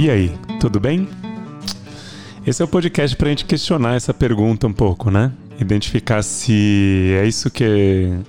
E 0.00 0.08
aí, 0.08 0.32
tudo 0.58 0.80
bem? 0.80 1.06
Esse 2.46 2.62
é 2.62 2.64
o 2.64 2.68
podcast 2.68 3.14
para 3.14 3.26
a 3.26 3.28
gente 3.32 3.44
questionar 3.44 3.96
essa 3.96 4.14
pergunta 4.14 4.66
um 4.66 4.72
pouco, 4.72 5.10
né? 5.10 5.30
Identificar 5.60 6.22
se 6.22 7.14
é 7.20 7.26
isso 7.26 7.50
que 7.50 7.62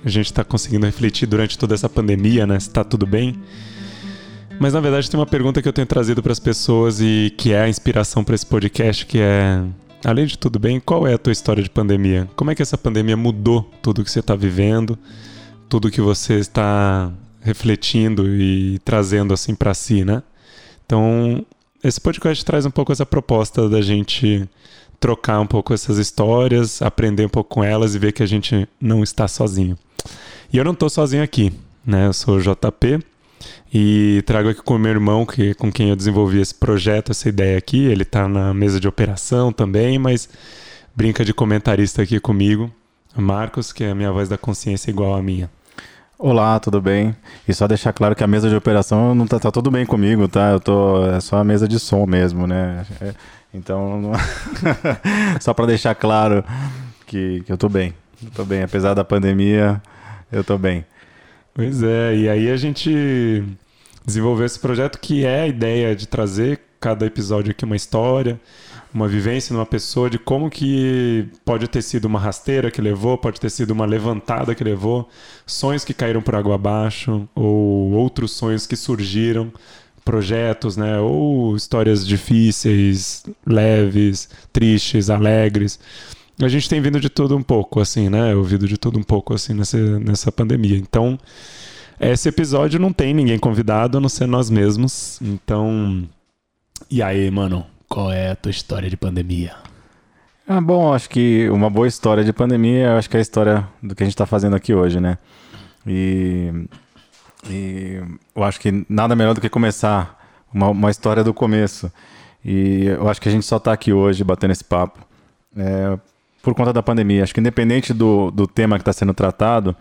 a 0.04 0.08
gente 0.10 0.26
está 0.26 0.44
conseguindo 0.44 0.84
refletir 0.84 1.24
durante 1.24 1.56
toda 1.56 1.72
essa 1.72 1.88
pandemia, 1.88 2.46
né? 2.46 2.60
Se 2.60 2.68
está 2.68 2.84
tudo 2.84 3.06
bem. 3.06 3.40
Mas 4.60 4.74
na 4.74 4.80
verdade 4.80 5.10
tem 5.10 5.18
uma 5.18 5.24
pergunta 5.24 5.62
que 5.62 5.66
eu 5.66 5.72
tenho 5.72 5.86
trazido 5.86 6.22
para 6.22 6.32
as 6.32 6.38
pessoas 6.38 7.00
e 7.00 7.32
que 7.38 7.54
é 7.54 7.62
a 7.62 7.68
inspiração 7.70 8.22
para 8.22 8.34
esse 8.34 8.44
podcast, 8.44 9.06
que 9.06 9.18
é 9.18 9.64
além 10.04 10.26
de 10.26 10.36
tudo 10.36 10.58
bem, 10.58 10.78
qual 10.78 11.06
é 11.06 11.14
a 11.14 11.18
tua 11.18 11.32
história 11.32 11.62
de 11.62 11.70
pandemia? 11.70 12.28
Como 12.36 12.50
é 12.50 12.54
que 12.54 12.60
essa 12.60 12.76
pandemia 12.76 13.16
mudou 13.16 13.62
tudo 13.80 14.04
que 14.04 14.10
você 14.10 14.20
está 14.20 14.36
vivendo, 14.36 14.98
tudo 15.70 15.90
que 15.90 16.02
você 16.02 16.34
está 16.34 17.10
refletindo 17.40 18.28
e 18.28 18.78
trazendo 18.84 19.32
assim 19.32 19.54
para 19.54 19.72
si, 19.72 20.04
né? 20.04 20.22
Então, 20.84 21.46
esse 21.82 22.00
podcast 22.00 22.44
traz 22.44 22.64
um 22.64 22.70
pouco 22.70 22.92
essa 22.92 23.04
proposta 23.04 23.68
da 23.68 23.80
gente 23.82 24.48
trocar 25.00 25.40
um 25.40 25.46
pouco 25.46 25.74
essas 25.74 25.98
histórias, 25.98 26.80
aprender 26.80 27.26
um 27.26 27.28
pouco 27.28 27.50
com 27.50 27.64
elas 27.64 27.94
e 27.94 27.98
ver 27.98 28.12
que 28.12 28.22
a 28.22 28.26
gente 28.26 28.68
não 28.80 29.02
está 29.02 29.26
sozinho. 29.26 29.76
E 30.52 30.56
eu 30.56 30.64
não 30.64 30.72
estou 30.72 30.88
sozinho 30.88 31.22
aqui, 31.22 31.52
né? 31.84 32.06
Eu 32.06 32.12
sou 32.12 32.36
o 32.36 32.40
JP 32.40 33.00
e 33.74 34.22
trago 34.24 34.50
aqui 34.50 34.62
com 34.62 34.76
o 34.76 34.78
meu 34.78 34.92
irmão, 34.92 35.26
que 35.26 35.54
com 35.54 35.72
quem 35.72 35.88
eu 35.88 35.96
desenvolvi 35.96 36.40
esse 36.40 36.54
projeto, 36.54 37.10
essa 37.10 37.28
ideia 37.28 37.58
aqui. 37.58 37.84
Ele 37.84 38.02
está 38.02 38.28
na 38.28 38.54
mesa 38.54 38.78
de 38.78 38.86
operação 38.86 39.52
também, 39.52 39.98
mas 39.98 40.28
brinca 40.94 41.24
de 41.24 41.34
comentarista 41.34 42.02
aqui 42.02 42.20
comigo. 42.20 42.70
Marcos, 43.16 43.72
que 43.72 43.82
é 43.82 43.90
a 43.90 43.94
minha 43.94 44.12
voz 44.12 44.28
da 44.28 44.38
consciência 44.38 44.90
igual 44.90 45.14
à 45.14 45.22
minha. 45.22 45.50
Olá, 46.24 46.60
tudo 46.60 46.80
bem? 46.80 47.16
E 47.48 47.52
só 47.52 47.66
deixar 47.66 47.92
claro 47.92 48.14
que 48.14 48.22
a 48.22 48.28
mesa 48.28 48.48
de 48.48 48.54
operação 48.54 49.12
não 49.12 49.26
tá, 49.26 49.40
tá 49.40 49.50
tudo 49.50 49.72
bem 49.72 49.84
comigo, 49.84 50.28
tá? 50.28 50.52
Eu 50.52 50.60
tô 50.60 51.04
é 51.06 51.18
só 51.18 51.38
a 51.38 51.42
mesa 51.42 51.66
de 51.66 51.80
som 51.80 52.06
mesmo, 52.06 52.46
né? 52.46 52.86
É, 53.00 53.12
então, 53.52 54.00
não... 54.00 54.12
só 55.42 55.52
para 55.52 55.66
deixar 55.66 55.96
claro 55.96 56.44
que, 57.08 57.42
que 57.44 57.50
eu 57.50 57.58
tô 57.58 57.68
bem. 57.68 57.92
Eu 58.22 58.30
tô 58.30 58.44
bem, 58.44 58.62
apesar 58.62 58.94
da 58.94 59.02
pandemia, 59.02 59.82
eu 60.30 60.44
tô 60.44 60.56
bem. 60.56 60.84
Pois 61.52 61.82
é, 61.82 62.14
e 62.14 62.28
aí 62.28 62.52
a 62.52 62.56
gente 62.56 63.42
desenvolveu 64.06 64.46
esse 64.46 64.60
projeto 64.60 65.00
que 65.00 65.26
é 65.26 65.40
a 65.40 65.48
ideia 65.48 65.96
de 65.96 66.06
trazer 66.06 66.60
cada 66.78 67.04
episódio 67.04 67.50
aqui 67.50 67.64
uma 67.64 67.74
história, 67.74 68.40
uma 68.94 69.08
vivência 69.08 69.54
numa 69.54 69.66
pessoa 69.66 70.10
de 70.10 70.18
como 70.18 70.50
que 70.50 71.26
pode 71.44 71.66
ter 71.68 71.82
sido 71.82 72.04
uma 72.04 72.18
rasteira 72.18 72.70
que 72.70 72.80
levou, 72.80 73.16
pode 73.16 73.40
ter 73.40 73.50
sido 73.50 73.70
uma 73.70 73.86
levantada 73.86 74.54
que 74.54 74.62
levou, 74.62 75.08
sonhos 75.46 75.84
que 75.84 75.94
caíram 75.94 76.20
por 76.20 76.34
água 76.34 76.54
abaixo 76.54 77.28
ou 77.34 77.92
outros 77.92 78.32
sonhos 78.32 78.66
que 78.66 78.76
surgiram, 78.76 79.52
projetos, 80.04 80.76
né, 80.76 80.98
ou 80.98 81.56
histórias 81.56 82.06
difíceis, 82.06 83.24
leves, 83.46 84.28
tristes, 84.52 85.08
alegres. 85.08 85.78
A 86.40 86.48
gente 86.48 86.68
tem 86.68 86.80
vindo 86.80 87.00
de 87.00 87.08
tudo 87.08 87.36
um 87.36 87.42
pouco, 87.42 87.78
assim, 87.78 88.08
né? 88.08 88.34
Ouvido 88.34 88.66
de 88.66 88.76
tudo 88.76 88.98
um 88.98 89.02
pouco, 89.02 89.34
assim, 89.34 89.54
nessa, 89.54 89.78
nessa 90.00 90.32
pandemia. 90.32 90.76
Então, 90.76 91.18
esse 92.00 92.28
episódio 92.28 92.80
não 92.80 92.92
tem 92.92 93.14
ninguém 93.14 93.38
convidado 93.38 93.98
a 93.98 94.00
não 94.00 94.08
ser 94.08 94.26
nós 94.26 94.50
mesmos. 94.50 95.20
Então, 95.22 96.08
e 96.90 97.00
aí, 97.00 97.30
mano? 97.30 97.64
Qual 97.92 98.10
é 98.10 98.30
a 98.30 98.34
tua 98.34 98.48
história 98.48 98.88
de 98.88 98.96
pandemia? 98.96 99.52
Ah, 100.48 100.62
bom, 100.62 100.94
acho 100.94 101.10
que 101.10 101.46
uma 101.50 101.68
boa 101.68 101.86
história 101.86 102.24
de 102.24 102.32
pandemia, 102.32 102.96
acho 102.96 103.10
que 103.10 103.18
é 103.18 103.18
a 103.18 103.20
história 103.20 103.68
do 103.82 103.94
que 103.94 104.02
a 104.02 104.06
gente 104.06 104.14
está 104.14 104.24
fazendo 104.24 104.56
aqui 104.56 104.72
hoje, 104.72 104.98
né? 104.98 105.18
E, 105.86 106.50
e, 107.50 108.02
eu 108.34 108.44
acho 108.44 108.58
que 108.58 108.86
nada 108.88 109.14
melhor 109.14 109.34
do 109.34 109.42
que 109.42 109.48
começar 109.50 110.18
uma, 110.54 110.70
uma 110.70 110.90
história 110.90 111.22
do 111.22 111.34
começo. 111.34 111.92
E 112.42 112.86
eu 112.86 113.10
acho 113.10 113.20
que 113.20 113.28
a 113.28 113.30
gente 113.30 113.44
só 113.44 113.58
está 113.58 113.74
aqui 113.74 113.92
hoje 113.92 114.24
batendo 114.24 114.52
esse 114.52 114.64
papo 114.64 114.98
é, 115.54 115.98
por 116.42 116.54
conta 116.54 116.72
da 116.72 116.82
pandemia. 116.82 117.22
Acho 117.22 117.34
que 117.34 117.40
independente 117.40 117.92
do, 117.92 118.30
do 118.30 118.46
tema 118.46 118.78
que 118.78 118.82
está 118.82 118.94
sendo 118.94 119.12
tratado, 119.12 119.76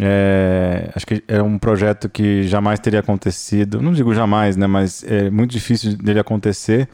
é, 0.00 0.90
acho 0.96 1.06
que 1.06 1.22
é 1.28 1.42
um 1.42 1.58
projeto 1.58 2.08
que 2.08 2.44
jamais 2.44 2.80
teria 2.80 3.00
acontecido. 3.00 3.82
Não 3.82 3.92
digo 3.92 4.14
jamais, 4.14 4.56
né? 4.56 4.66
Mas 4.66 5.04
é 5.04 5.28
muito 5.28 5.50
difícil 5.50 5.94
dele 5.94 6.20
acontecer 6.20 6.88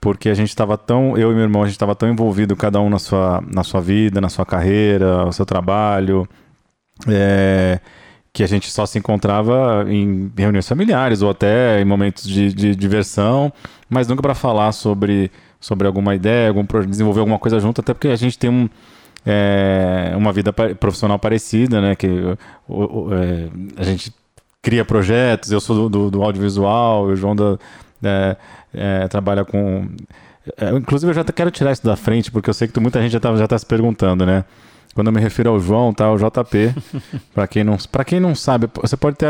porque 0.00 0.28
a 0.28 0.34
gente 0.34 0.48
estava 0.48 0.76
tão, 0.76 1.16
eu 1.16 1.32
e 1.32 1.34
meu 1.34 1.44
irmão, 1.44 1.62
a 1.62 1.66
gente 1.66 1.74
estava 1.74 1.94
tão 1.94 2.08
envolvido, 2.08 2.54
cada 2.56 2.80
um 2.80 2.88
na 2.88 2.98
sua, 2.98 3.42
na 3.52 3.64
sua 3.64 3.80
vida, 3.80 4.20
na 4.20 4.28
sua 4.28 4.44
carreira, 4.44 5.24
no 5.24 5.32
seu 5.32 5.46
trabalho, 5.46 6.28
é, 7.08 7.80
que 8.32 8.42
a 8.42 8.46
gente 8.46 8.70
só 8.70 8.84
se 8.84 8.98
encontrava 8.98 9.84
em 9.88 10.30
reuniões 10.36 10.68
familiares 10.68 11.22
ou 11.22 11.30
até 11.30 11.80
em 11.80 11.84
momentos 11.84 12.28
de, 12.28 12.52
de 12.52 12.76
diversão, 12.76 13.52
mas 13.88 14.06
nunca 14.06 14.22
para 14.22 14.34
falar 14.34 14.72
sobre, 14.72 15.30
sobre 15.58 15.86
alguma 15.86 16.14
ideia, 16.14 16.48
algum 16.48 16.64
desenvolver 16.86 17.20
alguma 17.20 17.38
coisa 17.38 17.58
junto, 17.58 17.80
até 17.80 17.94
porque 17.94 18.08
a 18.08 18.16
gente 18.16 18.38
tem 18.38 18.50
um, 18.50 18.68
é, 19.24 20.12
uma 20.16 20.32
vida 20.32 20.52
profissional 20.52 21.18
parecida, 21.18 21.80
né? 21.80 21.96
Que 21.96 22.08
o, 22.68 23.08
o, 23.08 23.14
é, 23.14 23.48
a 23.76 23.82
gente 23.82 24.14
cria 24.62 24.84
projetos, 24.84 25.50
eu 25.50 25.60
sou 25.60 25.74
do, 25.76 25.88
do, 25.88 26.10
do 26.10 26.22
audiovisual, 26.22 27.04
o 27.04 27.16
João 27.16 27.34
da, 27.34 27.58
é, 28.02 28.36
é, 28.72 29.08
trabalha 29.08 29.44
com. 29.44 29.88
É, 30.56 30.70
inclusive, 30.70 31.10
eu 31.10 31.14
já 31.14 31.24
quero 31.24 31.50
tirar 31.50 31.72
isso 31.72 31.84
da 31.84 31.96
frente, 31.96 32.30
porque 32.30 32.48
eu 32.48 32.54
sei 32.54 32.68
que 32.68 32.78
muita 32.78 33.00
gente 33.00 33.12
já 33.12 33.18
está 33.18 33.34
já 33.36 33.46
tá 33.46 33.58
se 33.58 33.66
perguntando, 33.66 34.24
né? 34.24 34.44
Quando 34.94 35.08
eu 35.08 35.12
me 35.12 35.20
refiro 35.20 35.50
ao 35.50 35.60
João, 35.60 35.92
tá? 35.92 36.10
O 36.10 36.16
JP. 36.16 36.74
para 37.34 37.46
quem 37.46 37.62
não, 37.62 37.76
para 37.90 38.04
quem 38.04 38.20
não 38.20 38.34
sabe, 38.34 38.68
você 38.80 38.96
pode 38.96 39.16
ter, 39.16 39.28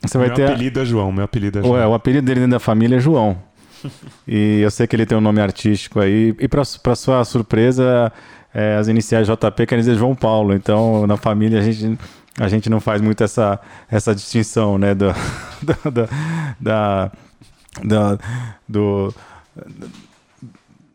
você 0.00 0.16
vai 0.16 0.28
meu 0.28 0.36
ter. 0.36 0.42
Meu 0.42 0.52
apelido 0.52 0.80
é 0.80 0.84
João. 0.84 1.12
Meu 1.12 1.24
apelido 1.24 1.58
é 1.58 1.62
João. 1.62 1.74
Ué, 1.74 1.86
o 1.86 1.94
apelido 1.94 2.24
dele 2.24 2.40
dentro 2.40 2.52
da 2.52 2.60
família 2.60 2.96
é 2.96 3.00
João. 3.00 3.36
e 4.26 4.60
eu 4.60 4.70
sei 4.70 4.86
que 4.86 4.94
ele 4.94 5.06
tem 5.06 5.16
um 5.18 5.20
nome 5.20 5.40
artístico 5.40 6.00
aí. 6.00 6.34
E 6.38 6.48
para 6.48 6.94
sua 6.94 7.24
surpresa, 7.24 8.12
é, 8.54 8.76
as 8.76 8.88
iniciais 8.88 9.26
JP 9.26 9.66
querem 9.66 9.82
dizer 9.82 9.96
João 9.96 10.14
Paulo. 10.14 10.54
Então, 10.54 11.06
na 11.06 11.16
família 11.16 11.58
a 11.58 11.62
gente 11.62 11.98
a 12.40 12.48
gente 12.48 12.70
não 12.70 12.80
faz 12.80 13.00
muito 13.00 13.22
essa, 13.22 13.58
essa 13.90 14.14
distinção, 14.14 14.78
né? 14.78 14.94
Do, 14.94 15.12
do, 15.60 15.90
da, 15.90 16.08
da 16.60 17.12
da, 17.84 18.18
do, 18.68 19.14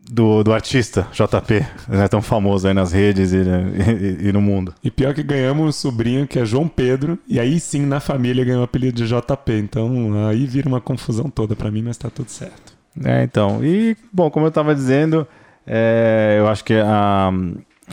do, 0.09 0.43
do, 0.43 0.53
artista 0.53 1.07
JP, 1.11 1.65
né, 1.87 2.07
tão 2.07 2.21
famoso 2.21 2.67
aí 2.67 2.73
nas 2.73 2.91
redes 2.91 3.31
e, 3.31 3.37
e, 3.37 4.27
e, 4.27 4.31
no 4.31 4.41
mundo. 4.41 4.73
E 4.83 4.91
pior 4.91 5.13
que 5.13 5.23
ganhamos 5.23 5.67
um 5.67 5.71
sobrinho 5.71 6.27
que 6.27 6.39
é 6.39 6.45
João 6.45 6.67
Pedro, 6.67 7.17
e 7.27 7.39
aí 7.39 7.59
sim 7.59 7.85
na 7.85 7.99
família 7.99 8.43
ganhou 8.43 8.61
o 8.61 8.65
apelido 8.65 9.03
de 9.03 9.07
JP. 9.07 9.53
Então 9.53 10.27
aí 10.27 10.45
vira 10.45 10.67
uma 10.67 10.81
confusão 10.81 11.29
toda 11.29 11.55
para 11.55 11.71
mim, 11.71 11.81
mas 11.81 11.97
tá 11.97 12.09
tudo 12.09 12.29
certo. 12.29 12.73
É, 13.03 13.23
então. 13.23 13.63
E, 13.63 13.97
bom, 14.11 14.29
como 14.29 14.45
eu 14.45 14.49
estava 14.49 14.75
dizendo, 14.75 15.27
é, 15.65 16.35
eu 16.37 16.47
acho 16.47 16.63
que 16.63 16.75
a, 16.75 17.31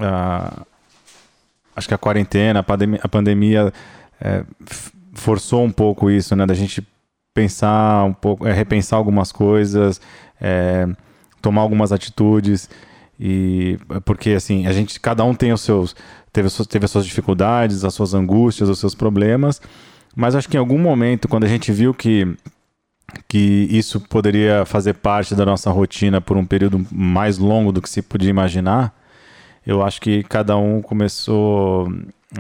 a, 0.01 0.63
acho 1.75 1.89
que 1.89 1.95
a 1.95 1.99
quarentena, 1.99 2.61
a 2.61 2.63
pandemia, 2.63 3.01
a 3.03 3.09
pandemia 3.09 3.73
é, 4.21 4.45
forçou 5.15 5.65
um 5.65 5.71
pouco 5.71 6.11
isso, 6.11 6.37
né, 6.37 6.45
da 6.45 6.55
gente 6.55 6.87
pensar 7.35 8.05
um 8.05 8.13
pouco, 8.13 8.47
é, 8.47 8.53
repensar 8.53 8.97
algumas 8.97 9.33
coisas, 9.33 10.01
é, 10.41 10.87
tomar 11.41 11.63
algumas 11.63 11.93
atitudes 11.93 12.69
e 13.19 13.79
porque 14.05 14.31
assim 14.31 14.67
a 14.67 14.73
gente 14.73 14.99
cada 14.99 15.25
um 15.25 15.35
tem 15.35 15.53
os 15.53 15.61
seus 15.61 15.95
teve, 16.33 16.49
teve 16.67 16.85
as 16.85 16.91
suas 16.91 17.07
dificuldades, 17.07 17.85
as 17.85 17.95
suas 17.95 18.15
angústias, 18.15 18.69
os 18.69 18.79
seus 18.79 18.95
problemas, 18.95 19.61
mas 20.17 20.35
acho 20.35 20.49
que 20.49 20.57
em 20.57 20.61
algum 20.61 20.79
momento 20.79 21.29
quando 21.29 21.45
a 21.45 21.49
gente 21.49 21.73
viu 21.73 21.95
que 21.95 22.27
que 23.29 23.67
isso 23.71 24.01
poderia 24.01 24.65
fazer 24.65 24.95
parte 24.95 25.35
da 25.35 25.45
nossa 25.45 25.71
rotina 25.71 26.21
por 26.21 26.37
um 26.37 26.45
período 26.45 26.85
mais 26.93 27.39
longo 27.39 27.73
do 27.73 27.83
que 27.83 27.91
se 27.91 28.03
podia 28.03 28.31
imaginar, 28.31 28.95
eu 29.67 29.83
acho 29.83 30.01
que 30.01 30.23
cada 30.23 30.57
um 30.57 30.81
começou, 30.81 31.89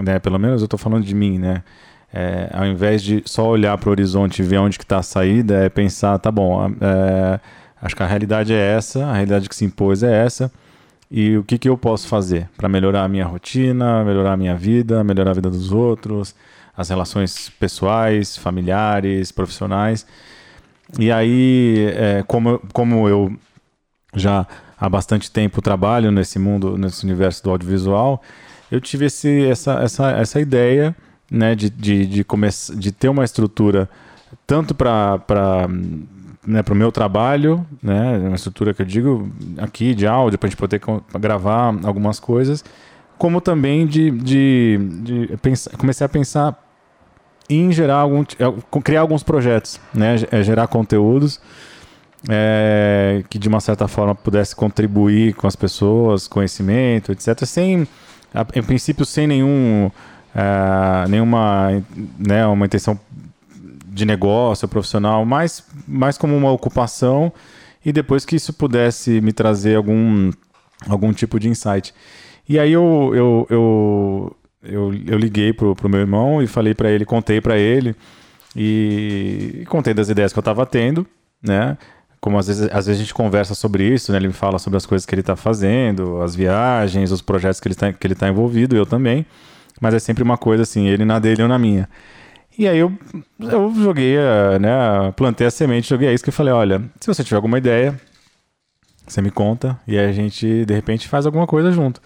né, 0.00 0.18
pelo 0.20 0.38
menos 0.38 0.62
eu 0.62 0.66
estou 0.66 0.78
falando 0.78 1.04
de 1.04 1.14
mim, 1.14 1.38
né, 1.38 1.62
é, 2.12 2.50
ao 2.52 2.66
invés 2.66 3.02
de 3.02 3.22
só 3.24 3.46
olhar 3.46 3.76
para 3.78 3.88
o 3.88 3.92
horizonte 3.92 4.40
e 4.40 4.44
ver 4.44 4.58
onde 4.58 4.76
está 4.76 4.98
a 4.98 5.02
saída, 5.02 5.64
é 5.64 5.68
pensar, 5.68 6.18
tá 6.18 6.30
bom, 6.30 6.66
é, 6.80 7.40
acho 7.80 7.94
que 7.94 8.02
a 8.02 8.06
realidade 8.06 8.52
é 8.52 8.76
essa, 8.76 9.06
a 9.06 9.14
realidade 9.14 9.48
que 9.48 9.54
se 9.54 9.64
impôs 9.64 10.02
é 10.02 10.24
essa, 10.24 10.50
e 11.10 11.36
o 11.36 11.44
que, 11.44 11.58
que 11.58 11.68
eu 11.68 11.76
posso 11.76 12.06
fazer 12.08 12.48
para 12.56 12.68
melhorar 12.68 13.04
a 13.04 13.08
minha 13.08 13.24
rotina, 13.24 14.04
melhorar 14.04 14.32
a 14.32 14.36
minha 14.36 14.56
vida, 14.56 15.02
melhorar 15.02 15.32
a 15.32 15.34
vida 15.34 15.50
dos 15.50 15.72
outros, 15.72 16.34
as 16.76 16.88
relações 16.88 17.50
pessoais, 17.50 18.36
familiares, 18.36 19.32
profissionais. 19.32 20.06
E 20.98 21.10
aí, 21.10 21.92
é, 21.96 22.24
como, 22.26 22.60
como 22.72 23.08
eu 23.08 23.36
já 24.14 24.46
há 24.78 24.88
bastante 24.88 25.30
tempo 25.30 25.60
trabalho 25.60 26.10
nesse 26.10 26.38
mundo, 26.38 26.78
nesse 26.78 27.04
universo 27.04 27.42
do 27.42 27.50
audiovisual, 27.50 28.22
eu 28.70 28.80
tive 28.80 29.06
esse, 29.06 29.46
essa, 29.46 29.80
essa, 29.82 30.10
essa 30.12 30.40
ideia 30.40 30.94
né, 31.30 31.54
de, 31.54 31.70
de, 31.70 32.06
de, 32.06 32.26
de 32.76 32.92
ter 32.92 33.08
uma 33.08 33.24
estrutura 33.24 33.88
tanto 34.46 34.74
para 34.74 35.68
né, 36.46 36.62
o 36.68 36.74
meu 36.74 36.90
trabalho, 36.90 37.64
né, 37.82 38.18
uma 38.18 38.36
estrutura 38.36 38.74
que 38.74 38.82
eu 38.82 38.86
digo 38.86 39.30
aqui 39.58 39.94
de 39.94 40.06
áudio, 40.06 40.38
para 40.38 40.48
a 40.48 40.50
gente 40.50 40.58
poder 40.58 40.80
gravar 41.18 41.74
algumas 41.84 42.18
coisas, 42.18 42.64
como 43.18 43.40
também 43.40 43.86
de, 43.86 44.10
de, 44.10 44.78
de 45.02 45.36
pensar, 45.38 45.76
comecei 45.76 46.04
a 46.04 46.08
pensar 46.08 46.66
em 47.48 47.70
gerar 47.72 47.96
algum, 47.96 48.24
criar 48.82 49.00
alguns 49.02 49.22
projetos, 49.22 49.80
né, 49.94 50.16
é, 50.30 50.42
gerar 50.42 50.66
conteúdos 50.68 51.40
é, 52.28 53.22
que 53.30 53.38
de 53.38 53.48
uma 53.48 53.60
certa 53.60 53.88
forma 53.88 54.14
pudesse 54.14 54.54
contribuir 54.54 55.34
com 55.34 55.46
as 55.46 55.56
pessoas, 55.56 56.28
conhecimento, 56.28 57.12
etc. 57.12 57.44
Sem, 57.44 57.86
em 58.54 58.62
princípio, 58.62 59.04
sem 59.04 59.26
nenhum, 59.26 59.90
é, 60.34 61.08
nenhuma 61.08 61.82
né, 62.18 62.46
uma 62.46 62.66
intenção 62.66 62.98
de 63.86 64.04
negócio 64.04 64.68
profissional, 64.68 65.24
mas 65.24 65.64
mais 65.86 66.16
como 66.16 66.36
uma 66.36 66.50
ocupação 66.50 67.32
e 67.84 67.92
depois 67.92 68.24
que 68.24 68.36
isso 68.36 68.52
pudesse 68.52 69.20
me 69.20 69.32
trazer 69.32 69.76
algum, 69.76 70.30
algum 70.88 71.12
tipo 71.12 71.38
de 71.40 71.48
insight. 71.48 71.94
E 72.48 72.58
aí 72.58 72.72
eu, 72.72 73.12
eu, 73.14 73.46
eu, 73.50 74.36
eu, 74.62 74.94
eu 75.06 75.18
liguei 75.18 75.52
pro, 75.52 75.74
pro 75.74 75.88
meu 75.88 76.00
irmão 76.00 76.42
e 76.42 76.46
falei 76.46 76.74
para 76.74 76.90
ele, 76.90 77.04
contei 77.04 77.40
para 77.40 77.56
ele 77.58 77.94
e, 78.54 79.60
e 79.62 79.66
contei 79.66 79.94
das 79.94 80.08
ideias 80.08 80.32
que 80.32 80.38
eu 80.38 80.42
estava 80.42 80.64
tendo, 80.66 81.06
né? 81.42 81.76
como 82.20 82.38
às 82.38 82.46
vezes, 82.46 82.68
às 82.70 82.86
vezes 82.86 83.00
a 83.00 83.04
gente 83.04 83.14
conversa 83.14 83.54
sobre 83.54 83.82
isso, 83.82 84.12
né? 84.12 84.18
Ele 84.18 84.28
me 84.28 84.34
fala 84.34 84.58
sobre 84.58 84.76
as 84.76 84.84
coisas 84.84 85.06
que 85.06 85.14
ele 85.14 85.22
está 85.22 85.36
fazendo, 85.36 86.20
as 86.20 86.36
viagens, 86.36 87.10
os 87.10 87.22
projetos 87.22 87.60
que 87.60 87.68
ele 87.68 87.72
está 87.74 87.92
que 87.92 88.06
ele 88.06 88.14
tá 88.14 88.28
envolvido, 88.28 88.76
eu 88.76 88.84
também. 88.84 89.24
Mas 89.80 89.94
é 89.94 89.98
sempre 89.98 90.22
uma 90.22 90.36
coisa 90.36 90.62
assim, 90.62 90.86
ele 90.86 91.04
na 91.04 91.18
dele, 91.18 91.42
eu 91.42 91.48
na 91.48 91.58
minha. 91.58 91.88
E 92.58 92.68
aí 92.68 92.78
eu, 92.78 92.92
eu 93.40 93.74
joguei, 93.74 94.16
né? 94.60 95.12
Plantei 95.16 95.46
a 95.46 95.50
semente, 95.50 95.88
joguei 95.88 96.08
a 96.08 96.12
isca 96.12 96.28
e 96.28 96.32
falei, 96.32 96.52
olha, 96.52 96.82
se 97.00 97.06
você 97.06 97.24
tiver 97.24 97.36
alguma 97.36 97.56
ideia, 97.56 97.98
você 99.06 99.22
me 99.22 99.30
conta 99.30 99.78
e 99.88 99.98
aí 99.98 100.06
a 100.06 100.12
gente, 100.12 100.64
de 100.66 100.74
repente, 100.74 101.08
faz 101.08 101.24
alguma 101.24 101.46
coisa 101.46 101.72
junto. 101.72 102.02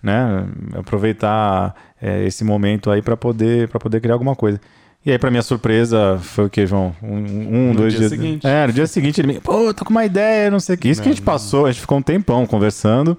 Né? 0.00 0.46
Aproveitar 0.74 1.74
é, 2.00 2.24
esse 2.24 2.44
momento 2.44 2.90
aí 2.90 3.02
para 3.02 3.16
poder, 3.16 3.68
poder 3.68 4.00
criar 4.00 4.14
alguma 4.14 4.36
coisa. 4.36 4.60
E 5.04 5.10
aí, 5.10 5.18
pra 5.18 5.30
minha 5.30 5.42
surpresa, 5.42 6.18
foi 6.22 6.46
o 6.46 6.50
que, 6.50 6.66
João? 6.66 6.94
Um, 7.02 7.70
um 7.70 7.74
dois 7.74 7.92
dia 7.92 8.00
dias. 8.00 8.10
Seguinte. 8.10 8.46
É, 8.46 8.66
no 8.66 8.72
dia 8.72 8.86
seguinte 8.86 9.20
ele 9.20 9.34
me. 9.34 9.40
Pô, 9.40 9.74
tô 9.74 9.84
com 9.84 9.90
uma 9.90 10.04
ideia, 10.04 10.50
não 10.50 10.60
sei 10.60 10.76
o 10.76 10.78
que. 10.78 10.88
Isso 10.88 11.00
não, 11.00 11.04
que 11.04 11.08
a 11.10 11.12
gente 11.12 11.22
passou, 11.22 11.66
a 11.66 11.72
gente 11.72 11.80
ficou 11.82 11.98
um 11.98 12.02
tempão 12.02 12.46
conversando 12.46 13.18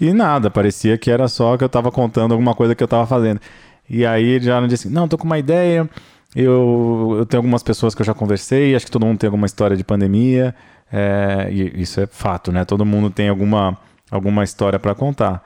e 0.00 0.12
nada, 0.12 0.50
parecia 0.50 0.98
que 0.98 1.10
era 1.10 1.28
só 1.28 1.56
que 1.56 1.64
eu 1.64 1.68
tava 1.68 1.90
contando 1.90 2.32
alguma 2.32 2.54
coisa 2.54 2.74
que 2.74 2.82
eu 2.82 2.88
tava 2.88 3.06
fazendo. 3.06 3.40
E 3.88 4.04
aí 4.04 4.24
ele 4.24 4.44
já 4.44 4.64
disse: 4.66 4.88
Não, 4.88 5.08
tô 5.08 5.16
com 5.16 5.24
uma 5.24 5.38
ideia. 5.38 5.88
Eu, 6.34 7.16
eu 7.18 7.26
tenho 7.26 7.38
algumas 7.38 7.62
pessoas 7.62 7.94
que 7.94 8.02
eu 8.02 8.06
já 8.06 8.12
conversei, 8.12 8.74
acho 8.74 8.84
que 8.84 8.90
todo 8.92 9.06
mundo 9.06 9.18
tem 9.18 9.28
alguma 9.28 9.46
história 9.46 9.76
de 9.76 9.84
pandemia. 9.84 10.54
É, 10.92 11.48
e 11.50 11.82
isso 11.82 12.00
é 12.00 12.06
fato, 12.06 12.52
né? 12.52 12.64
Todo 12.64 12.84
mundo 12.84 13.10
tem 13.10 13.28
alguma, 13.28 13.76
alguma 14.10 14.44
história 14.44 14.78
para 14.78 14.94
contar. 14.94 15.42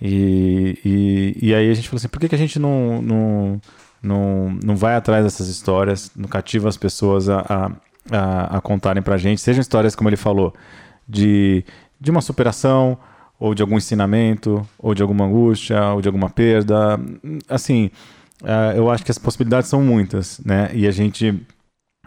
E, 0.00 0.78
e, 0.84 1.48
e, 1.48 1.54
aí 1.54 1.70
a 1.70 1.74
gente 1.74 1.88
falou 1.88 1.98
assim: 1.98 2.08
por 2.08 2.18
que, 2.18 2.28
que 2.28 2.34
a 2.34 2.38
gente 2.38 2.58
não, 2.58 3.00
não 3.00 3.60
não, 4.02 4.58
não 4.62 4.76
vai 4.76 4.96
atrás 4.96 5.24
dessas 5.24 5.46
histórias, 5.46 6.10
não 6.16 6.28
cativa 6.28 6.68
as 6.68 6.76
pessoas 6.76 7.28
a, 7.28 7.40
a, 7.40 7.70
a, 8.10 8.56
a 8.58 8.60
contarem 8.60 9.02
pra 9.02 9.16
gente, 9.16 9.40
sejam 9.40 9.60
histórias, 9.60 9.94
como 9.94 10.08
ele 10.08 10.16
falou, 10.16 10.52
de, 11.08 11.64
de 12.00 12.10
uma 12.10 12.20
superação, 12.20 12.98
ou 13.42 13.56
de 13.56 13.60
algum 13.60 13.76
ensinamento, 13.76 14.64
ou 14.78 14.94
de 14.94 15.02
alguma 15.02 15.24
angústia, 15.24 15.92
ou 15.94 16.00
de 16.00 16.06
alguma 16.06 16.30
perda. 16.30 16.96
Assim, 17.48 17.90
uh, 18.40 18.76
eu 18.76 18.88
acho 18.88 19.04
que 19.04 19.10
as 19.10 19.18
possibilidades 19.18 19.68
são 19.68 19.82
muitas, 19.82 20.38
né? 20.44 20.70
E 20.72 20.86
a 20.86 20.92
gente, 20.92 21.44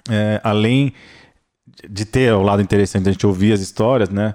é, 0.09 0.39
além 0.41 0.93
de 1.89 2.05
ter 2.05 2.31
o 2.31 2.41
lado 2.41 2.61
interessante 2.61 3.03
de 3.03 3.09
a 3.09 3.11
gente 3.11 3.27
ouvir 3.27 3.51
as 3.51 3.59
histórias, 3.59 4.09
né? 4.09 4.33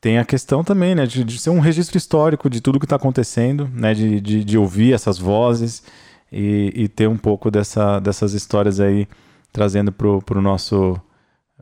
Tem 0.00 0.18
a 0.18 0.24
questão 0.24 0.64
também, 0.64 0.92
né? 0.92 1.06
De, 1.06 1.22
de 1.22 1.38
ser 1.38 1.50
um 1.50 1.60
registro 1.60 1.96
histórico 1.96 2.50
de 2.50 2.60
tudo 2.60 2.80
que 2.80 2.86
está 2.86 2.96
acontecendo, 2.96 3.70
né? 3.72 3.94
De, 3.94 4.20
de, 4.20 4.42
de 4.42 4.58
ouvir 4.58 4.92
essas 4.92 5.18
vozes 5.18 5.84
e, 6.32 6.72
e 6.74 6.88
ter 6.88 7.08
um 7.08 7.16
pouco 7.16 7.48
dessa, 7.48 8.00
dessas 8.00 8.32
histórias 8.32 8.80
aí 8.80 9.06
trazendo 9.52 9.92
para 9.92 10.36
o 10.36 10.42
nosso 10.42 11.00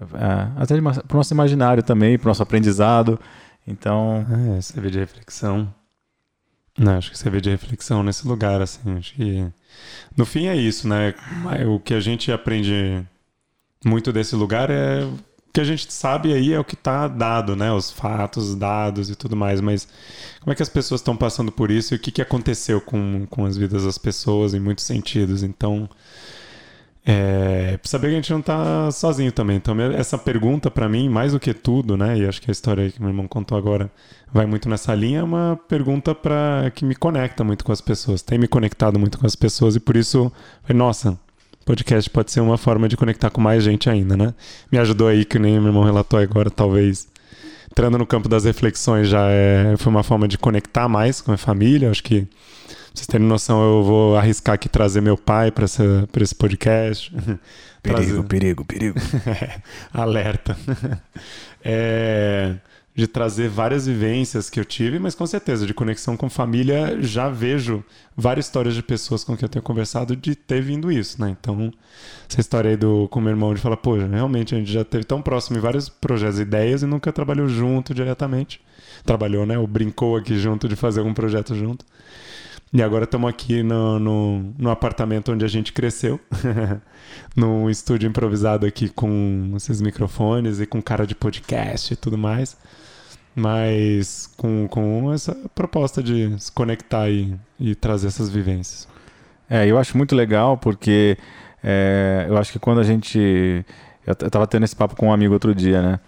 uh, 0.01 0.57
até 0.57 0.81
para 0.81 1.15
o 1.15 1.17
nosso 1.19 1.35
imaginário 1.35 1.83
também, 1.83 2.17
para 2.17 2.29
o 2.29 2.31
nosso 2.31 2.43
aprendizado. 2.43 3.21
Então, 3.69 4.27
é, 4.57 4.61
servir 4.61 4.91
de 4.91 4.99
reflexão. 4.99 5.73
Não, 6.79 6.97
acho 6.97 7.11
que 7.11 7.19
servir 7.19 7.41
de 7.41 7.51
reflexão 7.51 8.03
nesse 8.03 8.27
lugar, 8.27 8.63
assim, 8.63 8.97
acho 8.97 9.15
que 9.15 9.45
no 10.17 10.25
fim 10.25 10.47
é 10.47 10.57
isso, 10.57 10.89
né? 10.89 11.15
O 11.67 11.79
que 11.79 11.93
a 11.93 12.01
gente 12.01 12.33
aprende 12.33 13.05
muito 13.85 14.13
desse 14.13 14.35
lugar 14.35 14.71
é 14.71 15.07
que 15.53 15.61
a 15.61 15.65
gente 15.65 15.93
sabe 15.93 16.33
aí 16.33 16.53
é 16.53 16.61
o 16.61 16.65
que 16.65 16.75
está 16.75 17.09
dado, 17.09 17.57
né? 17.57 17.73
Os 17.73 17.91
fatos, 17.91 18.55
dados 18.55 19.11
e 19.11 19.17
tudo 19.17 19.35
mais. 19.35 19.61
Mas 19.61 19.89
como 20.41 20.53
é 20.53 20.55
que 20.55 20.63
as 20.63 20.69
pessoas 20.69 21.01
estão 21.01 21.17
passando 21.17 21.51
por 21.51 21.71
isso 21.71 21.95
e 21.95 21.97
o 21.97 21.99
que, 21.99 22.13
que 22.13 22.23
aconteceu 22.23 22.81
com, 22.81 23.27
com 23.29 23.45
as 23.45 23.57
vidas 23.57 23.85
das 23.85 23.99
pessoas 23.99 24.55
em 24.55 24.61
muitos 24.61 24.85
sentidos? 24.85 25.43
Então, 25.43 25.89
é, 27.11 27.81
saber 27.85 28.09
que 28.09 28.13
a 28.13 28.17
gente 28.17 28.31
não 28.31 28.41
está 28.41 28.91
sozinho 28.91 29.33
também. 29.33 29.57
Então, 29.57 29.81
essa 29.81 30.19
pergunta 30.19 30.71
para 30.71 30.87
mim, 30.91 31.09
mais 31.09 31.33
do 31.33 31.41
que 31.41 31.55
tudo, 31.55 31.97
né? 31.97 32.19
E 32.19 32.27
acho 32.27 32.43
que 32.43 32.51
a 32.51 32.53
história 32.53 32.91
que 32.91 33.01
meu 33.01 33.09
irmão 33.09 33.27
contou 33.27 33.57
agora 33.57 33.91
vai 34.31 34.45
muito 34.45 34.69
nessa 34.69 34.95
linha. 34.95 35.21
É 35.21 35.23
uma 35.23 35.59
pergunta 35.67 36.15
para 36.15 36.71
que 36.75 36.85
me 36.85 36.95
conecta 36.95 37.43
muito 37.43 37.65
com 37.65 37.73
as 37.73 37.81
pessoas. 37.81 38.21
Tem 38.21 38.39
me 38.39 38.47
conectado 38.47 38.99
muito 38.99 39.19
com 39.19 39.27
as 39.27 39.35
pessoas 39.35 39.75
e 39.75 39.81
por 39.81 39.97
isso, 39.97 40.31
nossa 40.69 41.19
podcast 41.65 42.09
pode 42.09 42.31
ser 42.31 42.41
uma 42.41 42.57
forma 42.57 42.89
de 42.89 42.97
conectar 42.97 43.29
com 43.29 43.43
mais 43.43 43.63
gente 43.63 43.91
ainda, 43.91 44.17
né? 44.17 44.35
Me 44.73 44.79
ajudou 44.79 45.07
aí, 45.09 45.25
que 45.25 45.39
nem 45.39 45.59
meu 45.59 45.69
irmão 45.69 45.85
relatou 45.85 46.19
agora, 46.19 46.51
talvez 46.51 47.07
entrando 47.79 47.97
no 47.97 48.05
campo 48.05 48.29
das 48.29 48.45
reflexões 48.45 49.09
já 49.09 49.31
é, 49.31 49.77
foi 49.77 49.89
uma 49.89 50.03
forma 50.03 50.27
de 50.27 50.37
conectar 50.37 50.89
mais 50.89 51.21
com 51.21 51.31
a 51.31 51.37
família. 51.37 51.93
Acho 51.93 52.03
que, 52.03 52.23
pra 52.23 52.77
vocês 52.93 53.07
terem 53.07 53.25
noção, 53.25 53.63
eu 53.63 53.85
vou 53.85 54.17
arriscar 54.17 54.57
aqui 54.57 54.69
trazer 54.69 55.01
meu 55.01 55.17
pai 55.17 55.53
para 55.53 55.65
esse 55.65 56.35
podcast. 56.35 57.15
Perigo, 57.81 58.05
trazer... 58.05 58.23
perigo, 58.25 58.65
perigo. 58.65 58.99
Alerta. 59.95 60.59
é 61.65 62.57
de 62.99 63.07
trazer 63.07 63.49
várias 63.49 63.87
vivências 63.87 64.51
que 64.51 64.59
eu 64.59 64.65
tive, 64.65 64.99
mas 64.99 65.15
com 65.15 65.25
certeza, 65.25 65.65
de 65.65 65.73
conexão 65.73 66.17
com 66.17 66.29
família, 66.29 67.01
já 67.01 67.29
vejo 67.29 67.85
várias 68.17 68.47
histórias 68.47 68.75
de 68.75 68.83
pessoas 68.83 69.23
com 69.23 69.37
quem 69.37 69.45
eu 69.45 69.49
tenho 69.49 69.63
conversado 69.63 70.17
de 70.17 70.35
ter 70.35 70.61
vindo 70.61 70.91
isso, 70.91 71.21
né? 71.21 71.37
Então, 71.41 71.73
essa 72.29 72.41
história 72.41 72.71
aí 72.73 72.77
do, 72.77 73.07
com 73.07 73.21
meu 73.21 73.31
irmão 73.31 73.55
de 73.55 73.61
falar, 73.61 73.77
pô, 73.77 73.95
realmente 73.95 74.53
a 74.53 74.59
gente 74.59 74.73
já 74.73 74.85
teve 74.85 75.05
tão 75.05 75.23
próximo 75.23 75.57
em 75.57 75.61
vários 75.61 75.89
projetos 75.89 76.41
e 76.41 76.43
ideias 76.43 76.83
e 76.83 76.87
nunca 76.87 77.13
trabalhou 77.13 77.47
junto 77.47 77.95
diretamente. 77.95 78.61
Trabalhou, 79.05 79.47
né? 79.47 79.57
Ou 79.57 79.67
brincou 79.69 80.17
aqui 80.17 80.37
junto 80.37 80.69
de 80.69 80.75
fazer 80.75 80.99
algum 80.99 81.15
projeto 81.15 81.55
junto. 81.55 81.87
E 82.73 82.83
agora 82.83 83.05
estamos 83.05 83.31
aqui 83.31 83.63
no, 83.63 84.01
no, 84.01 84.55
no, 84.59 84.71
apartamento 84.71 85.31
onde 85.31 85.45
a 85.45 85.49
gente 85.49 85.73
cresceu, 85.73 86.19
num 87.37 87.71
estúdio 87.71 88.09
improvisado 88.09 88.67
aqui 88.67 88.89
com 88.89 89.53
esses 89.57 89.81
microfones 89.81 90.59
e 90.59 90.67
com 90.67 90.83
cara 90.83 91.07
de 91.07 91.15
podcast 91.15 91.95
e 91.95 91.97
tudo 91.97 92.19
mais 92.19 92.57
mas 93.39 94.29
com, 94.37 94.67
com 94.69 95.13
essa 95.13 95.35
proposta 95.55 96.03
de 96.03 96.35
se 96.39 96.51
conectar 96.53 97.09
e, 97.09 97.35
e 97.59 97.75
trazer 97.75 98.09
essas 98.09 98.29
vivências. 98.29 98.89
É, 99.49 99.67
eu 99.67 99.79
acho 99.79 99.97
muito 99.97 100.15
legal 100.15 100.59
porque 100.59 101.17
é, 101.63 102.27
eu 102.29 102.37
acho 102.37 102.53
que 102.53 102.59
quando 102.59 102.81
a 102.81 102.85
gente. 102.85 103.65
Eu 104.07 104.13
estava 104.13 104.47
tendo 104.47 104.65
esse 104.65 104.75
papo 104.75 104.97
com 104.97 105.09
um 105.09 105.13
amigo 105.13 105.35
outro 105.35 105.55
dia, 105.55 105.81
né? 105.81 106.01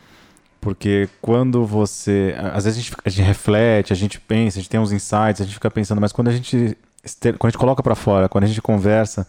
Porque 0.61 1.09
quando 1.23 1.65
você. 1.65 2.35
Às 2.53 2.65
vezes 2.65 2.79
a 2.79 2.83
gente, 2.83 2.97
a 3.05 3.09
gente, 3.09 3.23
reflete, 3.23 3.93
a 3.93 3.97
gente 3.97 4.21
pensa, 4.21 4.59
a 4.59 4.63
gente 4.63 4.71
tem 4.71 4.81
uns 4.81 4.93
insights, 4.93 5.41
a 5.41 5.45
gente 5.45 5.55
fica 5.55 5.71
pensando, 5.71 6.01
mas 6.01 6.13
quando 6.13 6.29
a 6.29 6.33
gente, 6.33 6.77
quando 7.23 7.45
a 7.45 7.49
gente 7.49 7.59
coloca 7.59 7.83
para 7.83 7.95
fora, 7.95 8.29
quando 8.29 8.45
a 8.45 8.47
gente 8.47 8.61
conversa, 8.61 9.27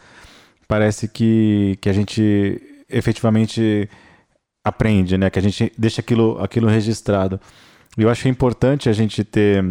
parece 0.67 1.07
que, 1.07 1.77
que 1.81 1.89
a 1.89 1.93
gente 1.93 2.61
efetivamente 2.89 3.89
aprende, 4.63 5.17
né? 5.17 5.29
Que 5.29 5.39
a 5.39 5.41
gente 5.41 5.71
deixa 5.77 6.01
aquilo, 6.01 6.41
aquilo 6.41 6.67
registrado. 6.67 7.39
Eu 7.97 8.09
acho 8.09 8.27
importante 8.27 8.89
a 8.89 8.93
gente 8.93 9.23
ter 9.23 9.63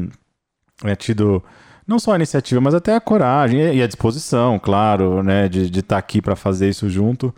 é, 0.85 0.95
tido 0.95 1.43
não 1.87 1.99
só 1.99 2.13
a 2.13 2.17
iniciativa, 2.17 2.61
mas 2.61 2.75
até 2.75 2.95
a 2.95 3.01
coragem 3.01 3.75
e 3.75 3.83
a 3.83 3.87
disposição, 3.87 4.59
claro, 4.59 5.23
né, 5.23 5.49
de 5.49 5.67
estar 5.67 5.83
tá 5.83 5.99
aqui 5.99 6.23
para 6.23 6.37
fazer 6.37 6.69
isso 6.69 6.89
junto. 6.89 7.35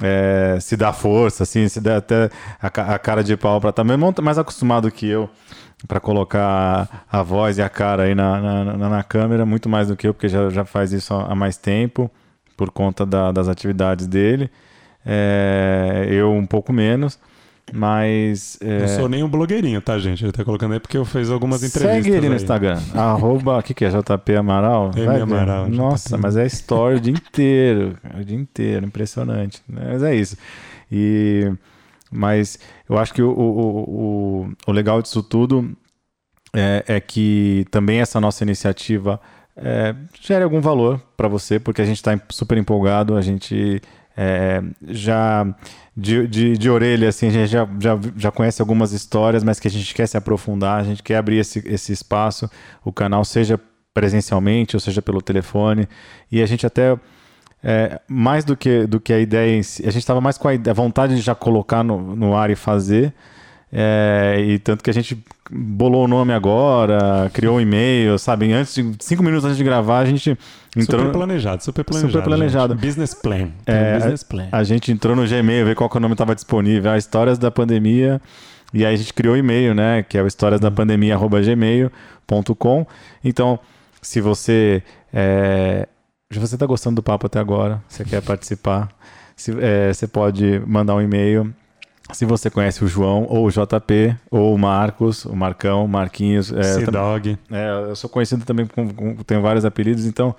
É, 0.00 0.58
se 0.60 0.76
dá 0.76 0.92
força, 0.92 1.42
assim, 1.42 1.68
se 1.68 1.80
dá 1.80 1.96
até 1.96 2.30
a, 2.62 2.66
a 2.94 2.98
cara 2.98 3.24
de 3.24 3.36
pau 3.36 3.60
para 3.60 3.70
estar 3.70 3.84
tá 3.84 4.22
mais 4.22 4.38
acostumado 4.38 4.90
que 4.92 5.06
eu 5.06 5.28
para 5.86 6.00
colocar 6.00 7.04
a 7.10 7.22
voz 7.22 7.58
e 7.58 7.62
a 7.62 7.68
cara 7.68 8.04
aí 8.04 8.14
na, 8.14 8.40
na, 8.40 8.64
na, 8.76 8.88
na, 8.88 9.02
câmera, 9.02 9.46
muito 9.46 9.68
mais 9.68 9.88
do 9.88 9.96
que 9.96 10.08
eu, 10.08 10.14
porque 10.14 10.28
já, 10.28 10.50
já 10.50 10.64
faz 10.64 10.92
isso 10.92 11.14
há 11.14 11.34
mais 11.34 11.56
tempo, 11.56 12.10
por 12.56 12.70
conta 12.70 13.06
da, 13.06 13.30
das 13.30 13.48
atividades 13.48 14.06
dele. 14.06 14.50
É, 15.06 16.06
eu 16.10 16.32
um 16.32 16.46
pouco 16.46 16.72
menos. 16.72 17.18
Mas. 17.72 18.58
É... 18.60 18.80
Não 18.80 18.88
sou 18.88 19.08
nem 19.08 19.22
um 19.22 19.28
blogueirinho, 19.28 19.80
tá, 19.80 19.98
gente? 19.98 20.24
Ele 20.24 20.32
tá 20.32 20.44
colocando 20.44 20.72
aí 20.72 20.80
porque 20.80 20.96
eu 20.96 21.04
fiz 21.04 21.30
algumas 21.30 21.62
entrevistas. 21.62 22.04
Segue 22.04 22.16
ele 22.16 22.28
no 22.28 22.36
Instagram. 22.36 22.78
Arroba. 22.94 23.58
O 23.58 23.62
que, 23.62 23.74
que 23.74 23.84
é? 23.84 23.90
JP 23.90 24.36
Amaral? 24.36 24.90
M 24.96 25.22
Amaral. 25.22 25.68
Nossa, 25.68 26.10
JP. 26.10 26.22
mas 26.22 26.36
é 26.36 26.46
story 26.46 26.96
o 26.96 27.00
dia 27.00 27.12
inteiro. 27.12 27.96
O 28.18 28.24
dia 28.24 28.36
inteiro. 28.36 28.86
Impressionante. 28.86 29.62
Mas 29.68 30.02
é 30.02 30.14
isso. 30.14 30.36
E. 30.90 31.52
Mas 32.10 32.58
eu 32.88 32.96
acho 32.98 33.12
que 33.12 33.22
o, 33.22 33.30
o, 33.30 34.46
o, 34.46 34.52
o 34.66 34.72
legal 34.72 35.02
disso 35.02 35.22
tudo 35.22 35.76
é, 36.54 36.84
é, 36.86 37.00
que 37.00 37.66
também 37.70 38.00
essa 38.00 38.20
nossa 38.20 38.42
iniciativa 38.42 39.20
é, 39.56 39.94
gere 40.20 40.44
algum 40.44 40.60
valor 40.60 41.00
para 41.16 41.28
você, 41.28 41.58
porque 41.58 41.82
a 41.82 41.84
gente 41.84 41.96
está 41.96 42.18
super 42.30 42.56
empolgado, 42.56 43.16
a 43.16 43.20
gente 43.20 43.82
é, 44.20 44.60
já 44.88 45.46
de, 45.96 46.26
de, 46.26 46.58
de, 46.58 46.68
orelha, 46.68 47.08
assim, 47.08 47.28
a 47.28 47.30
gente 47.30 47.46
já, 47.46 47.68
já, 47.78 47.96
já 48.16 48.32
conhece 48.32 48.60
algumas 48.60 48.92
histórias, 48.92 49.44
mas 49.44 49.60
que 49.60 49.68
a 49.68 49.70
gente 49.70 49.94
quer 49.94 50.08
se 50.08 50.16
aprofundar, 50.16 50.80
a 50.80 50.82
gente 50.82 51.04
quer 51.04 51.18
abrir 51.18 51.38
esse, 51.38 51.62
esse 51.64 51.92
espaço, 51.92 52.50
o 52.84 52.92
canal, 52.92 53.24
seja 53.24 53.60
presencialmente 53.94 54.74
ou 54.74 54.80
seja 54.80 55.00
pelo 55.00 55.22
telefone, 55.22 55.88
e 56.32 56.42
a 56.42 56.46
gente 56.46 56.66
até. 56.66 56.98
É, 57.62 58.00
mais 58.08 58.44
do 58.44 58.56
que, 58.56 58.86
do 58.86 59.00
que 59.00 59.12
a 59.12 59.18
ideia 59.18 59.56
em 59.56 59.62
si, 59.64 59.82
a 59.82 59.90
gente 59.90 60.02
estava 60.02 60.20
mais 60.20 60.38
com 60.38 60.48
a, 60.48 60.52
a, 60.52 60.72
vontade 60.72 61.16
de 61.16 61.20
já 61.20 61.34
colocar 61.34 61.82
no, 61.82 62.14
no 62.14 62.36
ar 62.36 62.50
e 62.50 62.56
fazer, 62.56 63.12
é, 63.72 64.36
e 64.40 64.58
tanto 64.58 64.82
que 64.82 64.90
a 64.90 64.92
gente 64.92 65.22
bolou 65.50 66.04
o 66.04 66.08
nome 66.08 66.32
agora, 66.32 67.30
criou 67.32 67.56
um 67.56 67.60
e-mail, 67.60 68.18
sabe? 68.18 68.52
Antes 68.52 68.74
de, 68.74 68.96
cinco 69.00 69.22
minutos 69.22 69.44
antes 69.44 69.58
de 69.58 69.64
gravar, 69.64 70.00
a 70.00 70.06
gente 70.06 70.36
entrou. 70.76 71.00
Super 71.00 71.12
planejado, 71.12 71.62
super 71.62 71.84
planejado. 71.84 72.12
Super 72.12 72.24
planejado. 72.24 72.74
Business 72.74 73.14
plan. 73.14 73.50
É, 73.66 73.92
um 73.92 73.98
business 73.98 74.22
plan. 74.22 74.48
A, 74.50 74.58
a, 74.58 74.64
gente 74.64 74.90
entrou 74.90 75.14
no 75.14 75.26
Gmail, 75.26 75.66
ver 75.66 75.74
qual 75.74 75.90
que 75.90 75.96
o 75.96 76.00
nome 76.00 76.14
estava 76.14 76.34
disponível, 76.34 76.90
as 76.90 77.04
histórias 77.04 77.38
da 77.38 77.50
pandemia. 77.50 78.20
E 78.72 78.84
aí 78.84 78.94
a 78.94 78.96
gente 78.96 79.14
criou 79.14 79.34
o 79.34 79.36
um 79.36 79.40
e-mail, 79.40 79.74
né? 79.74 80.02
Que 80.02 80.18
é 80.18 80.22
o 80.22 80.26
histórias 80.26 80.60
da 80.60 80.70
pandemia@gmail.com. 80.70 82.86
Então, 83.24 83.58
se 84.02 84.20
você 84.20 84.82
é, 85.12 85.88
você 86.30 86.56
está 86.56 86.66
gostando 86.66 86.96
do 86.96 87.02
papo 87.02 87.26
até 87.26 87.38
agora, 87.38 87.82
você 87.88 88.04
quer 88.04 88.22
participar, 88.22 88.88
se, 89.34 89.50
é, 89.60 89.92
você 89.92 90.06
pode 90.06 90.60
mandar 90.66 90.94
um 90.94 91.00
e-mail 91.00 91.54
se 92.12 92.24
você 92.24 92.50
conhece 92.50 92.84
o 92.84 92.88
João, 92.88 93.26
ou 93.28 93.46
o 93.46 93.50
JP, 93.50 94.16
ou 94.30 94.54
o 94.54 94.58
Marcos, 94.58 95.24
o 95.24 95.36
Marcão, 95.36 95.86
Marquinhos. 95.86 96.52
É, 96.52 96.84
dog 96.86 97.38
É, 97.50 97.90
eu 97.90 97.96
sou 97.96 98.08
conhecido 98.08 98.44
também, 98.44 98.66
com, 98.66 98.88
com, 98.88 99.16
tenho 99.16 99.42
vários 99.42 99.64
apelidos, 99.64 100.06
então 100.06 100.34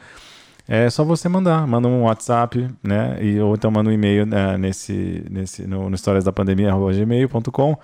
é 0.67 0.89
só 0.89 1.03
você 1.03 1.27
mandar. 1.27 1.65
Manda 1.65 1.87
um 1.87 2.03
WhatsApp, 2.03 2.69
né? 2.83 3.17
E, 3.21 3.39
ou 3.39 3.55
então 3.55 3.71
manda 3.71 3.89
um 3.89 3.93
e-mail 3.93 4.25
né, 4.25 4.57
nesse, 4.57 5.25
nesse, 5.29 5.65
no, 5.65 5.89
no 5.89 5.95
histórias 5.95 6.23
da 6.23 6.31
pandemia, 6.31 6.71
gmail.com. 6.71 7.77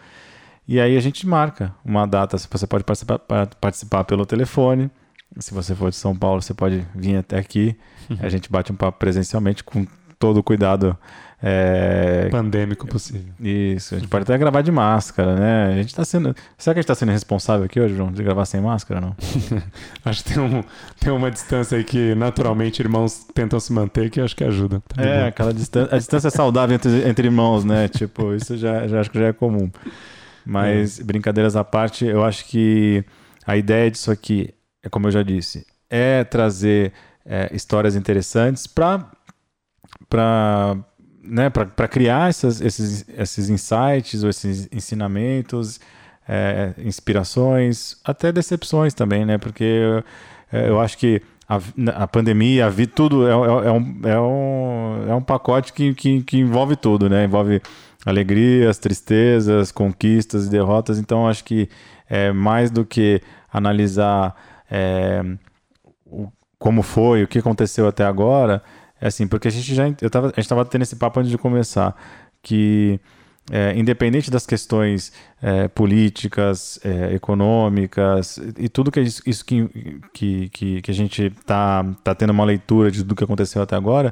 E 0.68 0.80
aí 0.80 0.98
a 0.98 1.02
gente 1.02 1.28
marca 1.28 1.74
uma 1.84 2.06
data. 2.06 2.38
Você 2.38 2.68
pode 2.68 2.84
participar, 2.84 3.20
participar 3.60 4.04
pelo 4.04 4.26
telefone. 4.26 4.90
Se 5.40 5.54
você 5.54 5.76
for 5.76 5.90
de 5.90 5.96
São 5.96 6.16
Paulo, 6.16 6.42
você 6.42 6.54
pode 6.54 6.86
vir 6.94 7.18
até 7.18 7.38
aqui. 7.38 7.76
Uhum. 8.10 8.18
A 8.22 8.30
gente 8.30 8.52
bate 8.52 8.72
um 8.72 8.76
papo 8.76 8.98
presencialmente 8.98 9.64
com 9.64 9.86
todo 10.18 10.38
o 10.38 10.44
cuidado 10.44 10.98
é... 11.48 12.28
Pandêmico 12.32 12.88
possível. 12.88 13.32
Isso, 13.40 13.94
a 13.94 14.00
gente 14.00 14.08
pode 14.08 14.24
até 14.24 14.36
gravar 14.36 14.64
de 14.64 14.72
máscara, 14.72 15.36
né? 15.36 15.74
A 15.74 15.76
gente 15.76 15.94
tá 15.94 16.04
sendo. 16.04 16.36
Será 16.58 16.74
que 16.74 16.80
a 16.80 16.82
gente 16.82 16.88
tá 16.88 16.96
sendo 16.96 17.12
responsável 17.12 17.68
aqui 17.68 17.80
hoje, 17.80 17.96
João, 17.96 18.12
de 18.12 18.24
gravar 18.24 18.46
sem 18.46 18.60
máscara, 18.60 19.00
não? 19.00 19.16
acho 20.04 20.24
que 20.24 20.34
tem, 20.34 20.42
um, 20.42 20.64
tem 21.00 21.14
uma 21.14 21.30
distância 21.30 21.78
aí 21.78 21.84
que 21.84 22.16
naturalmente 22.16 22.80
irmãos 22.80 23.28
tentam 23.32 23.60
se 23.60 23.72
manter 23.72 24.10
que 24.10 24.20
acho 24.20 24.36
que 24.36 24.44
ajuda. 24.44 24.82
Tá 24.88 25.04
é, 25.04 25.28
aquela 25.28 25.54
distância. 25.54 25.96
A 25.96 26.00
distância 26.00 26.30
é 26.30 26.32
saudável 26.32 26.76
entre, 26.76 27.08
entre 27.08 27.28
irmãos, 27.28 27.64
né? 27.64 27.88
Tipo, 27.90 28.34
isso 28.34 28.58
já, 28.58 28.88
já 28.88 29.00
acho 29.00 29.12
que 29.12 29.20
já 29.20 29.28
é 29.28 29.34
comum. 29.34 29.70
Mas, 30.44 31.00
é. 31.00 31.04
brincadeiras 31.04 31.56
à 31.56 31.64
parte, 31.64 32.06
eu 32.06 32.24
acho 32.24 32.44
que 32.46 33.06
a 33.46 33.56
ideia 33.56 33.92
disso 33.92 34.10
aqui, 34.10 34.52
é 34.82 34.90
como 34.90 35.06
eu 35.06 35.12
já 35.12 35.22
disse, 35.22 35.64
é 35.92 36.24
trazer 36.24 36.92
é, 37.24 37.52
histórias 37.54 37.96
interessantes 37.96 38.66
para 38.66 39.06
né, 41.28 41.50
para 41.50 41.88
criar 41.88 42.30
essas, 42.30 42.62
esses, 42.62 43.06
esses 43.18 43.50
insights 43.50 44.24
ou 44.24 44.30
esses 44.30 44.68
ensinamentos, 44.72 45.80
é, 46.28 46.74
inspirações, 46.78 47.98
até 48.04 48.32
decepções 48.32 48.94
também, 48.94 49.26
né? 49.26 49.38
Porque 49.38 50.04
é, 50.52 50.70
eu 50.70 50.80
acho 50.80 50.98
que 50.98 51.22
a, 51.48 51.60
a 52.04 52.08
pandemia, 52.08 52.66
a 52.66 52.70
vida, 52.70 52.92
tudo 52.96 53.28
é, 53.28 53.32
é, 53.32 53.68
é, 53.68 53.72
um, 53.72 54.02
é, 54.04 54.20
um, 54.20 55.06
é 55.10 55.16
um 55.16 55.22
pacote 55.22 55.72
que, 55.74 55.94
que, 55.94 56.24
que 56.24 56.38
envolve 56.38 56.76
tudo, 56.76 57.10
né? 57.10 57.26
Envolve 57.26 57.62
alegrias, 58.06 58.78
tristezas, 58.78 59.72
conquistas 59.72 60.48
e 60.48 60.50
derrotas. 60.50 60.98
Então, 60.98 61.28
acho 61.28 61.44
que 61.44 61.70
é 62.10 62.32
mais 62.32 62.72
do 62.72 62.86
que 62.86 63.22
analisar 63.52 64.36
é, 64.70 65.22
o, 66.06 66.28
como 66.58 66.82
foi, 66.82 67.24
o 67.24 67.28
que 67.28 67.40
aconteceu 67.40 67.88
até 67.88 68.04
agora, 68.04 68.62
é 69.06 69.08
assim, 69.08 69.28
porque 69.28 69.48
a 69.48 69.52
gente 69.52 69.76
já. 69.76 69.84
Eu 70.02 70.10
tava, 70.10 70.28
a 70.28 70.30
gente 70.30 70.40
estava 70.40 70.66
tendo 70.66 70.82
esse 70.82 70.96
papo 70.96 71.20
antes 71.20 71.30
de 71.30 71.38
começar, 71.38 71.96
que 72.42 73.00
é, 73.52 73.78
independente 73.78 74.32
das 74.32 74.48
questões 74.48 75.14
é, 75.40 75.68
políticas, 75.68 76.80
é, 76.84 77.14
econômicas 77.14 78.40
e 78.58 78.68
tudo 78.68 78.92
que 78.92 79.00
isso, 79.02 79.22
isso 79.24 79.46
que, 79.46 79.70
que, 80.12 80.50
que, 80.50 80.82
que, 80.82 80.92
a 80.92 80.94
gente 80.94 81.30
tá, 81.46 81.86
tá 82.04 82.16
tendo 82.16 82.32
uma 82.32 82.44
leitura 82.44 82.90
de, 82.90 83.04
do 83.04 83.14
que 83.14 83.24
aconteceu 83.24 83.62
até 83.62 83.76
agora, 83.76 84.12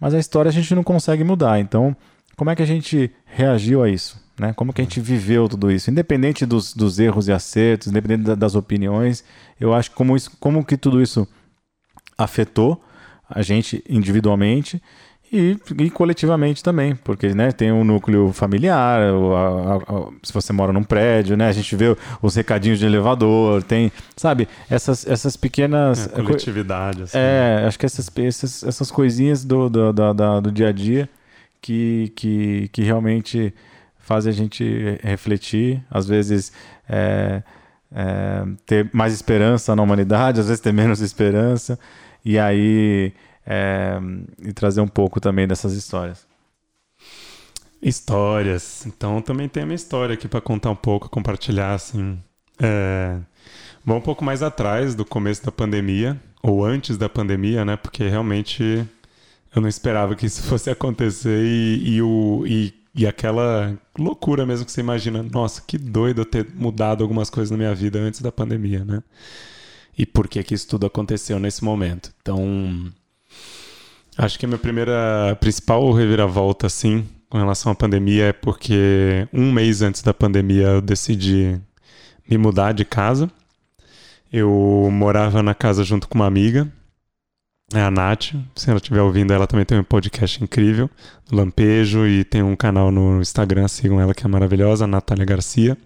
mas 0.00 0.14
a 0.14 0.18
história 0.18 0.48
a 0.48 0.52
gente 0.52 0.74
não 0.74 0.82
consegue 0.82 1.22
mudar. 1.22 1.60
Então, 1.60 1.94
como 2.34 2.48
é 2.48 2.56
que 2.56 2.62
a 2.62 2.66
gente 2.66 3.12
reagiu 3.26 3.82
a 3.82 3.90
isso? 3.90 4.18
Né? 4.38 4.54
Como 4.54 4.72
que 4.72 4.80
a 4.80 4.84
gente 4.84 5.00
viveu 5.00 5.50
tudo 5.50 5.70
isso? 5.70 5.90
Independente 5.90 6.46
dos, 6.46 6.72
dos 6.72 6.98
erros 6.98 7.28
e 7.28 7.32
acertos, 7.32 7.88
independente 7.88 8.34
das 8.34 8.54
opiniões, 8.54 9.22
eu 9.60 9.74
acho 9.74 9.90
como, 9.90 10.16
isso, 10.16 10.30
como 10.40 10.64
que 10.64 10.78
tudo 10.78 11.02
isso 11.02 11.28
afetou 12.16 12.82
a 13.30 13.42
gente 13.42 13.82
individualmente 13.88 14.82
e, 15.32 15.56
e, 15.78 15.90
coletivamente 15.90 16.60
também, 16.60 16.96
porque 16.96 17.32
né, 17.32 17.52
tem 17.52 17.70
um 17.70 17.84
núcleo 17.84 18.32
familiar, 18.32 19.00
a, 19.00 19.12
a, 19.12 19.76
a, 19.76 20.08
se 20.24 20.32
você 20.32 20.52
mora 20.52 20.72
num 20.72 20.82
prédio, 20.82 21.36
né, 21.36 21.46
a 21.46 21.52
gente 21.52 21.76
vê 21.76 21.96
os 22.20 22.34
recadinhos 22.34 22.80
de 22.80 22.86
elevador, 22.86 23.62
tem, 23.62 23.92
sabe, 24.16 24.48
essas, 24.68 25.06
essas 25.06 25.36
pequenas... 25.36 26.10
É, 26.12 26.22
coletividade. 26.22 27.04
Assim, 27.04 27.16
é, 27.16 27.60
né? 27.60 27.66
acho 27.68 27.78
que 27.78 27.86
essas, 27.86 28.10
essas, 28.16 28.64
essas 28.64 28.90
coisinhas 28.90 29.44
do, 29.44 29.70
do, 29.70 29.92
do, 29.92 30.40
do 30.40 30.50
dia 30.50 30.70
a 30.70 30.72
dia 30.72 31.08
que, 31.62 32.12
que, 32.16 32.68
que 32.72 32.82
realmente 32.82 33.54
fazem 34.00 34.32
a 34.32 34.34
gente 34.34 34.98
refletir, 35.00 35.80
às 35.88 36.08
vezes... 36.08 36.52
É, 36.88 37.40
é, 37.92 38.44
ter 38.66 38.88
mais 38.92 39.12
esperança 39.12 39.74
na 39.74 39.82
humanidade, 39.82 40.40
às 40.40 40.46
vezes 40.46 40.60
ter 40.60 40.72
menos 40.72 41.00
esperança, 41.00 41.78
e 42.24 42.38
aí 42.38 43.12
é, 43.46 43.98
e 44.42 44.52
trazer 44.52 44.80
um 44.80 44.88
pouco 44.88 45.20
também 45.20 45.46
dessas 45.46 45.72
histórias. 45.72 46.26
Histórias. 47.82 48.86
Então 48.86 49.22
também 49.22 49.48
tem 49.48 49.62
a 49.62 49.66
minha 49.66 49.76
história 49.76 50.14
aqui 50.14 50.28
para 50.28 50.40
contar 50.40 50.70
um 50.70 50.76
pouco, 50.76 51.08
compartilhar 51.08 51.74
assim. 51.74 52.18
É... 52.60 53.18
Vou 53.84 53.96
um 53.96 54.00
pouco 54.00 54.22
mais 54.24 54.42
atrás 54.42 54.94
do 54.94 55.04
começo 55.04 55.44
da 55.44 55.50
pandemia 55.50 56.20
ou 56.42 56.64
antes 56.64 56.98
da 56.98 57.08
pandemia, 57.08 57.64
né? 57.64 57.76
Porque 57.76 58.06
realmente 58.06 58.86
eu 59.54 59.62
não 59.62 59.68
esperava 59.68 60.14
que 60.14 60.26
isso 60.26 60.42
fosse 60.46 60.70
acontecer 60.70 61.42
e, 61.42 61.96
e 61.96 62.02
o 62.02 62.44
e, 62.46 62.74
e 62.94 63.06
aquela 63.06 63.76
loucura 63.98 64.44
mesmo 64.44 64.66
que 64.66 64.72
você 64.72 64.80
imagina, 64.80 65.22
nossa, 65.22 65.62
que 65.66 65.78
doido 65.78 66.20
eu 66.20 66.26
ter 66.26 66.46
mudado 66.54 67.02
algumas 67.02 67.30
coisas 67.30 67.50
na 67.50 67.56
minha 67.56 67.74
vida 67.74 67.98
antes 67.98 68.20
da 68.20 68.30
pandemia, 68.30 68.84
né? 68.84 69.02
E 70.00 70.06
por 70.06 70.26
que 70.28 70.42
que 70.42 70.54
isso 70.54 70.66
tudo 70.66 70.86
aconteceu 70.86 71.38
nesse 71.38 71.62
momento. 71.62 72.10
Então, 72.22 72.90
acho 74.16 74.38
que 74.38 74.46
a 74.46 74.48
minha 74.48 74.58
primeira 74.58 75.36
principal 75.38 75.92
reviravolta, 75.92 76.66
assim, 76.66 77.06
com 77.28 77.36
relação 77.36 77.70
à 77.70 77.74
pandemia 77.74 78.28
é 78.28 78.32
porque 78.32 79.28
um 79.30 79.52
mês 79.52 79.82
antes 79.82 80.00
da 80.00 80.14
pandemia 80.14 80.68
eu 80.68 80.80
decidi 80.80 81.60
me 82.26 82.38
mudar 82.38 82.72
de 82.72 82.82
casa. 82.82 83.30
Eu 84.32 84.88
morava 84.90 85.42
na 85.42 85.54
casa 85.54 85.84
junto 85.84 86.08
com 86.08 86.14
uma 86.14 86.26
amiga, 86.26 86.66
é 87.74 87.82
a 87.82 87.90
Nath. 87.90 88.32
Se 88.54 88.70
ela 88.70 88.78
estiver 88.78 89.02
ouvindo, 89.02 89.34
ela 89.34 89.46
também 89.46 89.66
tem 89.66 89.78
um 89.78 89.84
podcast 89.84 90.42
incrível, 90.42 90.88
Lampejo, 91.30 92.06
e 92.06 92.24
tem 92.24 92.42
um 92.42 92.56
canal 92.56 92.90
no 92.90 93.20
Instagram, 93.20 93.68
sigam 93.68 94.00
ela 94.00 94.14
que 94.14 94.24
é 94.24 94.28
maravilhosa, 94.28 94.86
Natália 94.86 95.26
Garcia. 95.26 95.76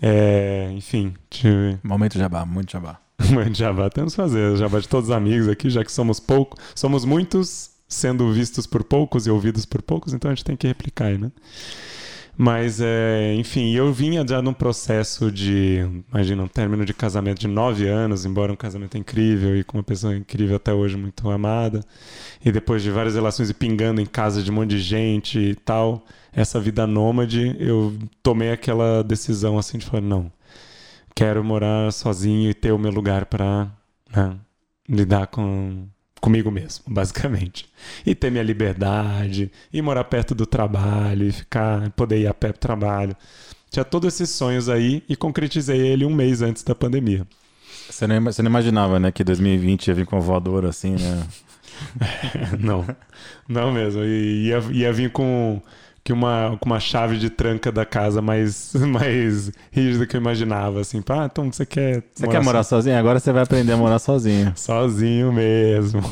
É, 0.00 0.70
enfim. 0.72 1.14
Tive... 1.28 1.78
Momento 1.82 2.18
jabá, 2.18 2.44
muito 2.46 2.72
jabá. 2.72 3.00
Momento 3.30 3.56
jabá, 3.56 3.90
temos 3.90 4.14
que 4.14 4.16
fazer 4.16 4.56
jabá 4.56 4.80
de 4.80 4.88
todos 4.88 5.10
os 5.10 5.14
amigos 5.14 5.48
aqui, 5.48 5.68
já 5.68 5.84
que 5.84 5.92
somos 5.92 6.18
poucos, 6.18 6.58
somos 6.74 7.04
muitos 7.04 7.70
sendo 7.86 8.32
vistos 8.32 8.66
por 8.66 8.84
poucos 8.84 9.26
e 9.26 9.30
ouvidos 9.30 9.66
por 9.66 9.82
poucos, 9.82 10.14
então 10.14 10.30
a 10.30 10.34
gente 10.34 10.44
tem 10.44 10.56
que 10.56 10.66
replicar 10.66 11.06
aí, 11.06 11.18
né? 11.18 11.30
Mas, 12.42 12.80
é, 12.80 13.34
enfim, 13.34 13.74
eu 13.74 13.92
vinha 13.92 14.24
já 14.26 14.40
num 14.40 14.54
processo 14.54 15.30
de, 15.30 15.80
imagina, 16.10 16.42
um 16.42 16.48
término 16.48 16.86
de 16.86 16.94
casamento 16.94 17.38
de 17.40 17.48
nove 17.48 17.86
anos, 17.86 18.24
embora 18.24 18.50
um 18.50 18.56
casamento 18.56 18.96
incrível 18.96 19.54
e 19.58 19.62
com 19.62 19.76
uma 19.76 19.84
pessoa 19.84 20.16
incrível 20.16 20.56
até 20.56 20.72
hoje, 20.72 20.96
muito 20.96 21.28
amada. 21.28 21.84
E 22.42 22.50
depois 22.50 22.82
de 22.82 22.90
várias 22.90 23.14
relações 23.14 23.50
e 23.50 23.54
pingando 23.54 24.00
em 24.00 24.06
casa 24.06 24.42
de 24.42 24.50
um 24.50 24.54
monte 24.54 24.70
de 24.70 24.78
gente 24.78 25.38
e 25.38 25.54
tal, 25.54 26.02
essa 26.32 26.60
vida 26.60 26.86
nômade, 26.86 27.56
eu 27.58 27.96
tomei 28.22 28.52
aquela 28.52 29.02
decisão 29.02 29.58
assim 29.58 29.78
de 29.78 29.86
falar, 29.86 30.02
não, 30.02 30.30
quero 31.14 31.42
morar 31.42 31.92
sozinho 31.92 32.50
e 32.50 32.54
ter 32.54 32.72
o 32.72 32.78
meu 32.78 32.90
lugar 32.90 33.26
para 33.26 33.70
né, 34.14 34.36
lidar 34.88 35.26
com 35.26 35.86
comigo 36.20 36.50
mesmo, 36.50 36.84
basicamente. 36.92 37.68
E 38.04 38.14
ter 38.14 38.30
minha 38.30 38.42
liberdade, 38.42 39.50
e 39.72 39.82
morar 39.82 40.04
perto 40.04 40.34
do 40.34 40.46
trabalho, 40.46 41.26
e 41.26 41.32
ficar, 41.32 41.90
poder 41.90 42.20
ir 42.20 42.26
a 42.26 42.34
pé 42.34 42.52
pro 42.52 42.60
trabalho. 42.60 43.16
Tinha 43.70 43.84
todos 43.84 44.14
esses 44.14 44.30
sonhos 44.30 44.68
aí 44.68 45.02
e 45.08 45.16
concretizei 45.16 45.78
ele 45.78 46.04
um 46.04 46.14
mês 46.14 46.42
antes 46.42 46.62
da 46.62 46.74
pandemia. 46.74 47.26
Você 47.88 48.06
não, 48.06 48.22
você 48.24 48.42
não 48.42 48.50
imaginava, 48.50 49.00
né, 49.00 49.10
que 49.10 49.24
2020 49.24 49.88
ia 49.88 49.94
vir 49.94 50.06
com 50.06 50.20
voador 50.20 50.64
assim, 50.64 50.92
né? 50.92 51.26
não, 52.58 52.84
não 53.48 53.72
mesmo. 53.72 54.04
Ia, 54.04 54.58
ia 54.72 54.92
vir 54.92 55.10
com, 55.10 55.62
que 56.02 56.12
uma, 56.12 56.56
com 56.60 56.68
uma 56.68 56.80
chave 56.80 57.18
de 57.18 57.28
tranca 57.28 57.70
da 57.70 57.84
casa 57.84 58.22
mais, 58.22 58.72
mais 58.74 59.50
rígida 59.70 60.06
que 60.06 60.16
eu 60.16 60.20
imaginava. 60.20 60.80
Assim, 60.80 61.02
ah, 61.08 61.28
então 61.30 61.50
você 61.52 61.66
quer. 61.66 62.02
Você 62.12 62.26
morar 62.26 62.38
quer 62.38 62.44
morar 62.44 62.62
so... 62.62 62.70
sozinho? 62.70 62.98
Agora 62.98 63.20
você 63.20 63.32
vai 63.32 63.42
aprender 63.42 63.72
a 63.72 63.76
morar 63.76 63.98
sozinho. 63.98 64.52
sozinho 64.56 65.32
mesmo. 65.32 66.02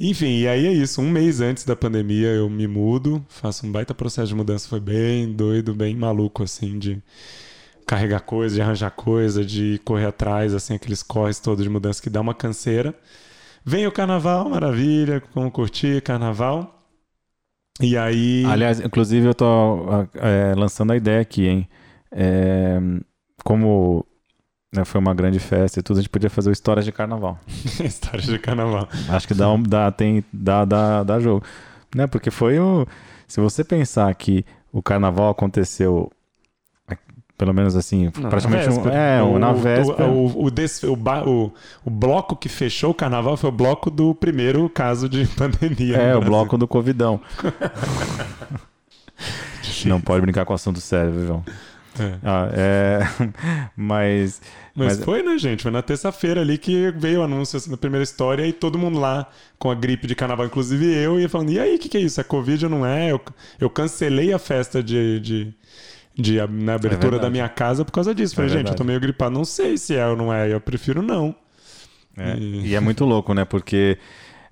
Enfim, 0.00 0.40
e 0.40 0.48
aí 0.48 0.66
é 0.66 0.72
isso. 0.72 1.00
Um 1.00 1.10
mês 1.10 1.40
antes 1.40 1.64
da 1.64 1.76
pandemia 1.76 2.28
eu 2.28 2.50
me 2.50 2.66
mudo, 2.66 3.24
faço 3.28 3.64
um 3.66 3.70
baita 3.70 3.94
processo 3.94 4.28
de 4.28 4.34
mudança. 4.34 4.68
Foi 4.68 4.80
bem 4.80 5.32
doido, 5.32 5.74
bem 5.74 5.94
maluco, 5.94 6.42
assim, 6.42 6.76
de 6.78 7.00
carregar 7.86 8.20
coisa, 8.20 8.54
de 8.54 8.62
arranjar 8.62 8.90
coisa, 8.90 9.44
de 9.44 9.80
correr 9.84 10.06
atrás, 10.06 10.54
assim, 10.54 10.74
aqueles 10.74 11.02
corres 11.02 11.38
todos 11.38 11.62
de 11.62 11.70
mudança 11.70 12.02
que 12.02 12.10
dá 12.10 12.20
uma 12.20 12.34
canseira. 12.34 12.94
Vem 13.64 13.86
o 13.86 13.92
carnaval, 13.92 14.48
maravilha, 14.48 15.20
como 15.32 15.48
curtir 15.52 16.02
carnaval. 16.02 16.81
E 17.80 17.96
aí. 17.96 18.44
Aliás, 18.46 18.80
inclusive 18.80 19.26
eu 19.26 19.34
tô 19.34 20.06
é, 20.14 20.54
lançando 20.56 20.92
a 20.92 20.96
ideia 20.96 21.20
aqui, 21.20 21.46
hein? 21.46 21.68
É, 22.10 22.78
como 23.44 24.04
né, 24.74 24.84
foi 24.84 25.00
uma 25.00 25.14
grande 25.14 25.38
festa 25.38 25.80
e 25.80 25.82
tudo, 25.82 25.98
a 25.98 26.02
gente 26.02 26.10
podia 26.10 26.30
fazer 26.30 26.50
o 26.50 26.52
Histórias 26.52 26.84
de 26.84 26.92
Carnaval. 26.92 27.38
Histórias 27.82 28.26
de 28.26 28.38
Carnaval. 28.38 28.88
Acho 29.08 29.28
que 29.28 29.34
dá, 29.34 29.50
um, 29.50 29.62
dá, 29.62 29.90
tem, 29.90 30.24
dá, 30.32 30.64
dá, 30.64 31.02
dá 31.02 31.20
jogo. 31.20 31.44
Né? 31.94 32.06
Porque 32.06 32.30
foi 32.30 32.58
o. 32.58 32.86
Se 33.28 33.40
você 33.40 33.62
pensar 33.64 34.14
que 34.14 34.44
o 34.72 34.82
carnaval 34.82 35.30
aconteceu 35.30 36.10
pelo 37.36 37.52
menos 37.52 37.74
assim, 37.74 38.10
não, 38.16 38.30
praticamente 38.30 38.70
um, 38.70 38.88
é, 38.88 39.20
o, 39.22 39.38
na 39.38 39.52
véspera. 39.52 40.06
O, 40.06 40.26
o, 40.26 40.46
o, 40.46 40.48
o, 40.48 41.52
o, 41.84 41.90
bloco 41.90 42.36
que 42.36 42.48
fechou 42.48 42.90
o 42.90 42.94
carnaval 42.94 43.36
foi 43.36 43.48
o 43.48 43.52
bloco 43.52 43.90
do 43.90 44.14
primeiro 44.14 44.68
caso 44.68 45.08
de 45.08 45.26
pandemia. 45.36 45.96
É, 45.96 46.16
o 46.16 46.20
bloco 46.20 46.56
do 46.56 46.68
Covidão. 46.68 47.20
não 49.86 50.00
pode 50.00 50.22
brincar 50.22 50.44
com 50.44 50.52
o 50.52 50.56
assunto 50.56 50.80
sério, 50.80 51.12
viu, 51.12 51.26
João? 51.26 51.44
É. 51.98 52.14
Ah, 52.22 52.48
é... 52.52 53.00
mas, 53.76 54.40
mas, 54.74 54.96
mas. 54.96 55.04
foi, 55.04 55.22
né, 55.22 55.36
gente? 55.36 55.62
Foi 55.62 55.70
na 55.70 55.82
terça-feira 55.82 56.40
ali 56.40 56.56
que 56.56 56.90
veio 56.92 57.20
o 57.20 57.22
anúncio 57.22 57.56
assim, 57.56 57.70
da 57.70 57.76
primeira 57.76 58.02
história 58.02 58.46
e 58.46 58.52
todo 58.52 58.78
mundo 58.78 58.98
lá 58.98 59.28
com 59.58 59.70
a 59.70 59.74
gripe 59.74 60.06
de 60.06 60.14
carnaval, 60.14 60.46
inclusive 60.46 60.86
eu, 60.86 61.20
ia 61.20 61.28
falando: 61.28 61.50
e 61.50 61.60
aí, 61.60 61.76
o 61.76 61.78
que, 61.78 61.88
que 61.88 61.98
é 61.98 62.00
isso? 62.00 62.20
É 62.20 62.24
Covid 62.24 62.64
ou 62.64 62.70
não 62.70 62.86
é? 62.86 63.10
Eu, 63.10 63.20
eu 63.60 63.68
cancelei 63.68 64.32
a 64.32 64.38
festa 64.38 64.82
de, 64.82 65.20
de 65.20 65.54
de, 66.14 66.44
na 66.46 66.74
abertura 66.74 67.16
é 67.16 67.18
da 67.20 67.30
minha 67.30 67.48
casa 67.48 67.84
por 67.84 67.92
causa 67.92 68.14
disso. 68.14 68.34
Falei, 68.34 68.50
é 68.50 68.54
gente, 68.58 68.68
eu 68.70 68.74
tô 68.74 68.84
meio 68.84 69.00
gripado, 69.00 69.32
não 69.32 69.44
sei 69.44 69.76
se 69.78 69.96
é 69.96 70.06
ou 70.06 70.16
não 70.16 70.32
é, 70.32 70.52
eu 70.52 70.60
prefiro 70.60 71.02
não. 71.02 71.34
É. 72.16 72.36
E... 72.36 72.68
e... 72.68 72.74
é 72.74 72.80
muito 72.80 73.04
louco, 73.04 73.32
né? 73.34 73.44
Porque 73.44 73.98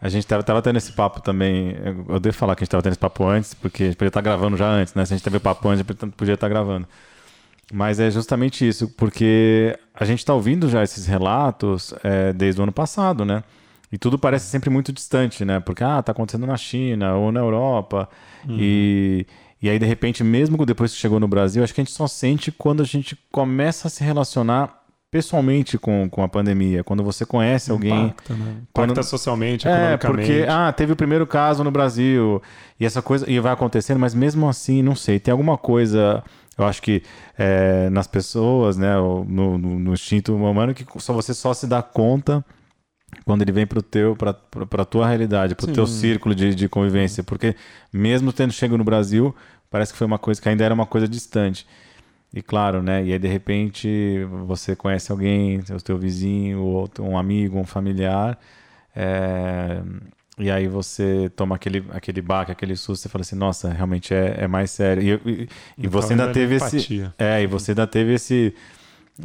a 0.00 0.08
gente 0.08 0.26
tava, 0.26 0.42
tava 0.42 0.62
tendo 0.62 0.76
esse 0.76 0.92
papo 0.92 1.20
também. 1.20 1.76
Eu 2.08 2.18
devo 2.18 2.36
falar 2.36 2.56
que 2.56 2.62
a 2.62 2.64
gente 2.64 2.70
tava 2.70 2.82
tendo 2.82 2.92
esse 2.92 3.00
papo 3.00 3.26
antes, 3.26 3.52
porque 3.52 3.82
a 3.82 3.86
gente 3.86 3.96
podia 3.96 4.08
estar 4.08 4.22
gravando 4.22 4.56
já 4.56 4.66
antes, 4.66 4.94
né? 4.94 5.04
Se 5.04 5.12
a 5.12 5.16
gente 5.16 5.24
teve 5.24 5.36
o 5.36 5.40
papo 5.40 5.68
antes, 5.68 5.84
a 5.86 5.92
gente 5.92 6.16
podia 6.16 6.34
estar 6.34 6.48
gravando. 6.48 6.88
Mas 7.72 8.00
é 8.00 8.10
justamente 8.10 8.66
isso, 8.66 8.88
porque 8.88 9.78
a 9.94 10.04
gente 10.04 10.18
está 10.18 10.34
ouvindo 10.34 10.68
já 10.68 10.82
esses 10.82 11.06
relatos 11.06 11.94
é, 12.02 12.32
desde 12.32 12.60
o 12.60 12.64
ano 12.64 12.72
passado, 12.72 13.24
né? 13.24 13.44
E 13.92 13.98
tudo 13.98 14.18
parece 14.18 14.46
sempre 14.46 14.70
muito 14.70 14.92
distante, 14.92 15.44
né? 15.44 15.60
Porque, 15.60 15.84
ah, 15.84 16.02
tá 16.02 16.12
acontecendo 16.12 16.46
na 16.46 16.56
China 16.56 17.14
ou 17.16 17.30
na 17.30 17.40
Europa. 17.40 18.08
Uhum. 18.48 18.56
E, 18.58 19.26
e 19.62 19.68
aí, 19.68 19.78
de 19.78 19.86
repente, 19.86 20.24
mesmo 20.24 20.64
depois 20.64 20.92
que 20.92 20.98
chegou 20.98 21.20
no 21.20 21.28
Brasil, 21.28 21.62
acho 21.62 21.74
que 21.74 21.80
a 21.80 21.84
gente 21.84 21.92
só 21.92 22.06
sente 22.06 22.50
quando 22.50 22.82
a 22.82 22.86
gente 22.86 23.18
começa 23.30 23.88
a 23.88 23.90
se 23.90 24.02
relacionar 24.02 24.80
pessoalmente 25.10 25.76
com, 25.76 26.08
com 26.08 26.22
a 26.22 26.28
pandemia, 26.28 26.84
quando 26.84 27.02
você 27.02 27.26
conhece 27.26 27.70
alguém. 27.70 28.06
Impacta, 28.06 28.34
né? 28.34 28.56
Impacta 28.70 29.02
socialmente, 29.02 29.68
é, 29.68 29.96
porque, 29.96 30.46
ah, 30.48 30.72
teve 30.72 30.92
o 30.92 30.96
primeiro 30.96 31.26
caso 31.26 31.64
no 31.64 31.70
Brasil, 31.70 32.40
e 32.78 32.86
essa 32.86 33.02
coisa, 33.02 33.28
e 33.28 33.38
vai 33.40 33.52
acontecendo, 33.52 33.98
mas 33.98 34.14
mesmo 34.14 34.48
assim, 34.48 34.82
não 34.82 34.94
sei, 34.94 35.18
tem 35.18 35.32
alguma 35.32 35.58
coisa, 35.58 36.22
eu 36.56 36.64
acho 36.64 36.80
que 36.80 37.02
é, 37.36 37.90
nas 37.90 38.06
pessoas, 38.06 38.78
né, 38.78 38.94
no, 38.96 39.24
no, 39.24 39.58
no 39.58 39.92
instinto 39.92 40.34
humano, 40.34 40.72
que 40.72 40.86
só 40.98 41.12
você 41.12 41.34
só 41.34 41.52
se 41.52 41.66
dá 41.66 41.82
conta 41.82 42.44
quando 43.24 43.42
ele 43.42 43.52
vem 43.52 43.66
para 43.66 43.78
o 43.78 43.82
teu 43.82 44.16
para 44.16 44.82
a 44.82 44.84
tua 44.84 45.06
realidade 45.06 45.54
para 45.54 45.70
o 45.70 45.72
teu 45.72 45.86
círculo 45.86 46.34
de, 46.34 46.54
de 46.54 46.68
convivência 46.68 47.22
porque 47.22 47.54
mesmo 47.92 48.32
tendo 48.32 48.52
chego 48.52 48.76
no 48.76 48.84
Brasil 48.84 49.34
parece 49.70 49.92
que 49.92 49.98
foi 49.98 50.06
uma 50.06 50.18
coisa 50.18 50.40
que 50.40 50.48
ainda 50.48 50.64
era 50.64 50.74
uma 50.74 50.86
coisa 50.86 51.06
distante. 51.08 51.66
E 52.32 52.40
claro 52.40 52.82
né 52.82 53.04
e 53.04 53.12
aí 53.12 53.18
de 53.18 53.28
repente 53.28 54.24
você 54.46 54.76
conhece 54.76 55.10
alguém 55.10 55.58
o 55.58 55.82
teu 55.82 55.98
vizinho 55.98 56.60
ou 56.60 56.88
um 57.00 57.18
amigo 57.18 57.58
um 57.58 57.64
familiar 57.64 58.38
é, 58.94 59.82
e 60.38 60.50
aí 60.50 60.66
você 60.66 61.30
toma 61.36 61.56
aquele 61.56 61.84
aquele 61.90 62.22
baque 62.22 62.50
aquele 62.50 62.74
susto 62.74 63.06
e 63.06 63.08
fala 63.08 63.22
assim 63.22 63.36
nossa 63.36 63.70
realmente 63.70 64.14
é, 64.14 64.36
é 64.38 64.48
mais 64.48 64.70
sério. 64.70 65.02
E, 65.02 65.30
e, 65.30 65.32
e 65.42 65.48
então, 65.78 65.90
você 65.90 66.14
ainda 66.14 66.32
teve 66.32 66.54
esse 66.54 67.12
é 67.18 67.42
e 67.42 67.46
você 67.46 67.72
ainda 67.72 67.86
teve 67.86 68.14
esse 68.14 68.54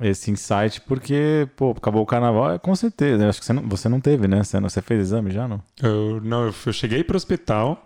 esse 0.02 0.32
insight, 0.32 0.82
porque, 0.82 1.48
pô, 1.56 1.72
acabou 1.72 2.02
o 2.02 2.06
carnaval, 2.06 2.54
é, 2.54 2.60
com 2.60 2.76
certeza. 2.76 3.28
Acho 3.28 3.40
que 3.40 3.46
você 3.46 3.54
não, 3.54 3.68
você 3.68 3.90
não 3.90 4.00
teve, 4.00 4.28
né? 4.28 4.44
Você, 4.44 4.60
não, 4.60 4.70
você 4.70 4.82
fez 4.82 5.02
exame 5.02 5.32
já, 5.32 5.48
não? 5.48 5.62
Eu, 5.82 6.22
não, 6.22 6.46
eu, 6.46 6.74
cheguei 6.74 7.04
para 7.04 7.16
o 7.16 7.18
hospital, 7.18 7.86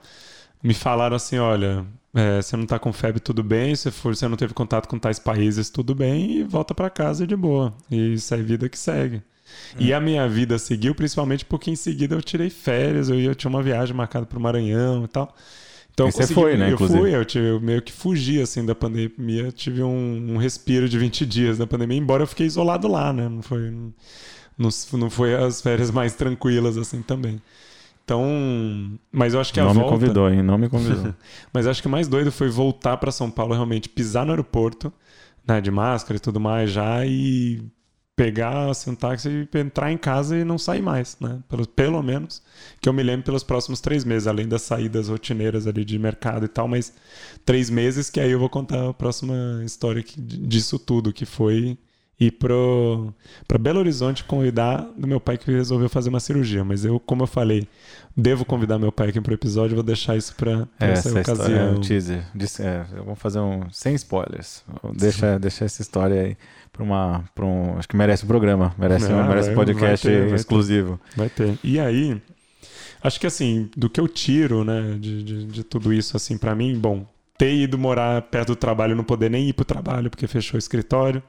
me 0.64 0.74
falaram 0.74 1.16
assim: 1.16 1.38
olha, 1.38 1.86
é, 2.14 2.42
você 2.42 2.58
não 2.58 2.66
tá 2.66 2.80
com 2.80 2.92
febre, 2.92 3.20
tudo 3.20 3.44
bem. 3.44 3.76
Se 3.76 3.92
for, 3.92 4.16
você 4.16 4.28
não 4.28 4.38
teve 4.38 4.54
contato 4.54 4.88
com 4.88 4.98
tais 4.98 5.20
países, 5.20 5.70
tudo 5.70 5.94
bem. 5.94 6.40
E 6.40 6.44
volta 6.44 6.74
para 6.74 6.90
casa 6.90 7.28
de 7.28 7.36
boa. 7.36 7.74
E 7.90 8.14
isso 8.14 8.34
é 8.34 8.38
vida 8.38 8.68
que 8.68 8.78
segue. 8.78 9.18
Hum. 9.18 9.78
E 9.80 9.94
a 9.94 10.00
minha 10.00 10.28
vida 10.28 10.58
seguiu, 10.58 10.94
principalmente 10.96 11.46
porque 11.46 11.72
em 11.72 11.76
seguida 11.76 12.16
eu 12.16 12.22
tirei 12.22 12.50
férias, 12.50 13.10
eu, 13.10 13.20
ia, 13.20 13.30
eu 13.30 13.36
tinha 13.36 13.50
uma 13.50 13.64
viagem 13.64 13.96
marcada 13.96 14.26
para 14.26 14.38
o 14.38 14.42
Maranhão 14.42 15.06
e 15.06 15.08
tal. 15.08 15.36
Então, 15.94 16.10
você 16.10 16.34
foi, 16.34 16.56
né? 16.56 16.70
Eu 16.70 16.74
inclusive. 16.76 17.00
fui, 17.00 17.16
eu, 17.16 17.26
tive, 17.26 17.48
eu 17.48 17.60
meio 17.60 17.82
que 17.82 17.92
fugi 17.92 18.42
assim 18.42 18.66
da 18.66 18.74
pandemia, 18.74 19.52
tive 19.52 19.84
um, 19.84 20.34
um, 20.34 20.38
respiro 20.38 20.88
de 20.88 20.98
20 20.98 21.26
dias 21.26 21.58
da 21.58 21.68
pandemia, 21.68 21.98
embora 21.98 22.24
eu 22.24 22.28
fiquei 22.28 22.46
isolado 22.46 22.88
lá, 22.88 23.12
né? 23.12 23.28
Não 23.28 23.42
foi, 23.42 23.70
não, 24.58 24.70
não 24.94 25.10
foi 25.10 25.36
as 25.36 25.62
férias 25.62 25.92
mais 25.92 26.14
tranquilas 26.14 26.78
assim 26.78 27.02
também. 27.02 27.42
Então, 28.06 28.26
mas 29.12 29.34
eu 29.34 29.42
acho 29.42 29.54
que 29.54 29.60
a 29.60 29.66
não 29.66 29.74
volta... 29.74 29.90
Não 29.90 29.94
me 29.94 30.00
convidou, 30.00 30.30
hein? 30.32 30.42
Não 30.42 30.58
me 30.58 30.70
convidou. 30.70 31.14
mas 31.54 31.68
acho 31.68 31.82
que 31.82 31.88
o 31.88 31.92
mais 31.92 32.08
doido 32.08 32.32
foi 32.32 32.50
voltar 32.50 32.98
para 32.98 33.12
São 33.12 33.30
Paulo, 33.30 33.54
realmente 33.54 33.88
pisar 33.88 34.26
no 34.26 34.32
aeroporto, 34.32 34.92
né, 35.48 35.62
de 35.62 35.70
máscara 35.70 36.18
e 36.18 36.20
tudo 36.20 36.40
mais 36.40 36.72
já 36.72 37.06
e 37.06 37.62
pegar 38.20 38.70
um 38.86 38.96
táxi 38.96 39.30
e 39.30 39.58
entrar 39.58 39.94
em 39.94 39.98
casa 39.98 40.38
e 40.38 40.44
não 40.44 40.58
sair 40.58 40.82
mais, 40.82 41.16
né? 41.22 41.40
Pelo, 41.48 41.66
pelo 41.66 42.04
menos 42.04 42.42
que 42.82 42.90
eu 42.90 42.92
me 42.92 43.02
lembro 43.02 43.24
pelos 43.24 43.44
próximos 43.44 43.80
três 43.80 44.04
meses, 44.04 44.28
além 44.28 44.46
das 44.46 44.62
saídas 44.64 45.08
rotineiras 45.08 45.66
ali 45.66 45.86
de 45.86 45.98
mercado 45.98 46.44
e 46.44 46.50
tal, 46.50 46.68
mas 46.68 46.92
três 47.46 47.70
meses 47.70 48.10
que 48.10 48.20
aí 48.20 48.32
eu 48.32 48.38
vou 48.38 48.50
contar 48.50 48.90
a 48.90 48.94
próxima 48.94 49.62
história 49.64 50.04
que, 50.04 50.20
disso 50.20 50.78
tudo, 50.78 51.14
que 51.14 51.26
foi 51.26 51.78
ir 52.20 52.32
pro 52.32 53.14
para 53.48 53.58
Belo 53.58 53.80
Horizonte 53.80 54.24
convidar 54.24 54.88
do 54.98 55.08
meu 55.08 55.20
pai 55.20 55.38
que 55.38 55.50
resolveu 55.52 55.88
fazer 55.90 56.10
uma 56.10 56.20
cirurgia, 56.20 56.64
mas 56.66 56.84
eu, 56.84 57.00
como 57.00 57.24
eu 57.24 57.28
falei, 57.28 57.68
devo 58.16 58.44
convidar 58.44 58.78
meu 58.78 58.92
pai 58.92 59.10
aqui 59.10 59.22
pro 59.22 59.34
episódio, 59.34 59.76
vou 59.76 59.84
deixar 59.84 60.18
isso 60.18 60.36
para 60.36 60.68
essa, 60.80 61.10
essa 61.10 61.20
ocasião. 61.20 61.48
História, 61.48 61.58
é 61.58 61.72
um 61.72 61.82
teaser, 61.82 62.26
é, 62.60 62.84
vamos 62.98 63.20
fazer 63.20 63.40
um 63.40 63.70
sem 63.72 63.96
spoilers. 63.96 64.64
Deixa, 64.94 65.40
deixa 65.40 65.66
essa 65.66 65.82
história 65.82 66.22
aí 66.22 66.38
para 66.72 66.84
uma, 66.84 67.24
pra 67.34 67.46
um, 67.46 67.78
acho 67.78 67.88
que 67.88 67.96
merece 67.96 68.26
um 68.26 68.28
programa, 68.28 68.74
merece, 68.78 69.12
um, 69.12 69.28
merece 69.28 69.52
um 69.52 69.56
podcast 69.56 70.08
vai 70.08 70.28
ter, 70.28 70.36
exclusivo. 70.36 71.00
Vai 71.16 71.30
ter. 71.30 71.58
E 71.64 71.80
aí, 71.80 72.22
acho 73.02 73.20
que 73.20 73.28
assim, 73.28 73.70
do 73.76 73.90
que 73.90 74.00
eu 74.00 74.08
tiro, 74.08 74.64
né, 74.64 74.98
de, 75.00 75.24
de, 75.24 75.46
de 75.46 75.64
tudo 75.64 75.94
isso, 75.94 76.18
assim, 76.18 76.38
para 76.38 76.54
mim, 76.54 76.78
bom, 76.78 77.06
ter 77.38 77.54
ido 77.54 77.78
morar 77.78 78.22
perto 78.24 78.50
do 78.50 78.56
trabalho, 78.56 78.96
não 78.96 79.04
poder 79.04 79.30
nem 79.30 79.48
ir 79.48 79.54
pro 79.54 79.64
trabalho 79.64 80.10
porque 80.10 80.28
fechou 80.28 80.58
o 80.58 80.60
escritório, 80.60 81.24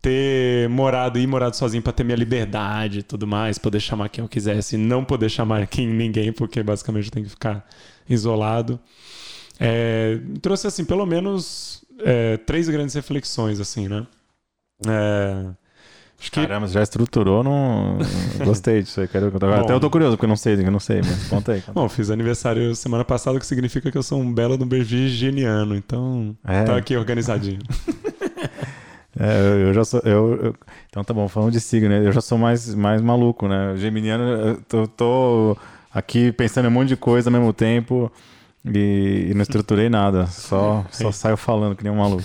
ter 0.00 0.68
morado 0.68 1.18
e 1.18 1.26
morado 1.26 1.56
sozinho 1.56 1.82
para 1.82 1.92
ter 1.92 2.04
minha 2.04 2.16
liberdade 2.16 3.00
e 3.00 3.02
tudo 3.02 3.26
mais, 3.26 3.58
poder 3.58 3.80
chamar 3.80 4.08
quem 4.08 4.22
eu 4.22 4.28
quisesse, 4.28 4.76
não 4.76 5.04
poder 5.04 5.28
chamar 5.28 5.66
quem 5.68 5.86
ninguém, 5.86 6.32
porque 6.32 6.62
basicamente 6.62 7.06
eu 7.06 7.12
tenho 7.12 7.24
que 7.24 7.30
ficar 7.30 7.66
isolado. 8.08 8.78
É, 9.58 10.18
trouxe 10.42 10.66
assim, 10.66 10.84
pelo 10.84 11.06
menos 11.06 11.84
é, 12.00 12.36
três 12.38 12.68
grandes 12.68 12.94
reflexões, 12.94 13.60
assim, 13.60 13.88
né? 13.88 14.06
É... 14.86 15.46
Acho 16.18 16.32
que... 16.32 16.40
Caramba, 16.40 16.66
já 16.66 16.82
estruturou, 16.82 17.44
não. 17.44 17.98
Gostei 18.42 18.82
disso 18.82 19.02
aí. 19.02 19.08
Quero... 19.08 19.30
Bom, 19.30 19.52
Até 19.52 19.72
eu 19.74 19.80
tô 19.80 19.90
curioso, 19.90 20.16
porque 20.16 20.24
eu 20.24 20.28
não 20.28 20.36
sei, 20.36 20.54
eu 20.54 20.70
não 20.70 20.80
sei, 20.80 21.02
mas 21.02 21.28
conta 21.28 21.52
aí. 21.52 21.60
Conta. 21.60 21.78
Bom, 21.78 21.88
fiz 21.88 22.10
aniversário 22.10 22.74
semana 22.74 23.04
passada, 23.04 23.36
o 23.36 23.40
que 23.40 23.46
significa 23.46 23.90
que 23.90 23.98
eu 23.98 24.02
sou 24.02 24.20
um 24.20 24.32
belo 24.32 24.56
do 24.56 24.66
virginiano, 24.66 25.76
então 25.76 26.34
é. 26.42 26.64
tá 26.64 26.76
aqui 26.76 26.96
organizadinho. 26.96 27.60
é, 29.18 29.68
eu 29.68 29.74
já 29.74 29.84
sou. 29.84 30.00
Eu, 30.04 30.44
eu, 30.44 30.54
Então 30.88 31.02
tá 31.02 31.14
bom, 31.14 31.28
falando 31.28 31.52
de 31.52 31.60
signo, 31.60 31.88
né? 31.88 32.06
Eu 32.06 32.12
já 32.12 32.20
sou 32.20 32.36
mais, 32.36 32.74
mais 32.74 33.00
maluco, 33.00 33.48
né? 33.48 33.74
Geminiano, 33.76 34.24
eu 34.24 34.56
tô, 34.68 34.86
tô 34.86 35.56
aqui 35.92 36.32
pensando 36.32 36.66
em 36.66 36.68
um 36.68 36.72
monte 36.72 36.88
de 36.88 36.96
coisa 36.96 37.30
ao 37.30 37.32
mesmo 37.32 37.52
tempo 37.52 38.12
e, 38.64 39.28
e 39.30 39.34
não 39.34 39.42
estruturei 39.42 39.88
nada, 39.88 40.26
só, 40.26 40.84
só 40.92 41.10
saio 41.10 41.36
falando 41.36 41.74
que 41.74 41.82
nem 41.82 41.92
um 41.92 41.96
maluco. 41.96 42.24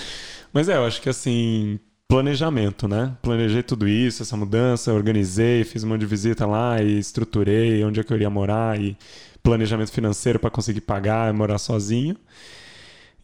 Mas 0.52 0.68
é, 0.68 0.76
eu 0.76 0.84
acho 0.84 1.00
que 1.00 1.08
assim, 1.08 1.78
planejamento, 2.08 2.86
né? 2.86 3.12
Planejei 3.22 3.62
tudo 3.62 3.88
isso, 3.88 4.22
essa 4.22 4.36
mudança, 4.36 4.92
organizei, 4.92 5.64
fiz 5.64 5.84
um 5.84 5.88
monte 5.88 6.00
de 6.00 6.06
visita 6.06 6.46
lá 6.46 6.82
e 6.82 6.98
estruturei 6.98 7.82
onde 7.84 8.00
é 8.00 8.04
que 8.04 8.12
eu 8.12 8.16
iria 8.16 8.30
morar 8.30 8.78
e 8.80 8.96
planejamento 9.42 9.92
financeiro 9.92 10.38
para 10.38 10.50
conseguir 10.50 10.80
pagar 10.82 11.32
e 11.32 11.36
morar 11.36 11.58
sozinho. 11.58 12.16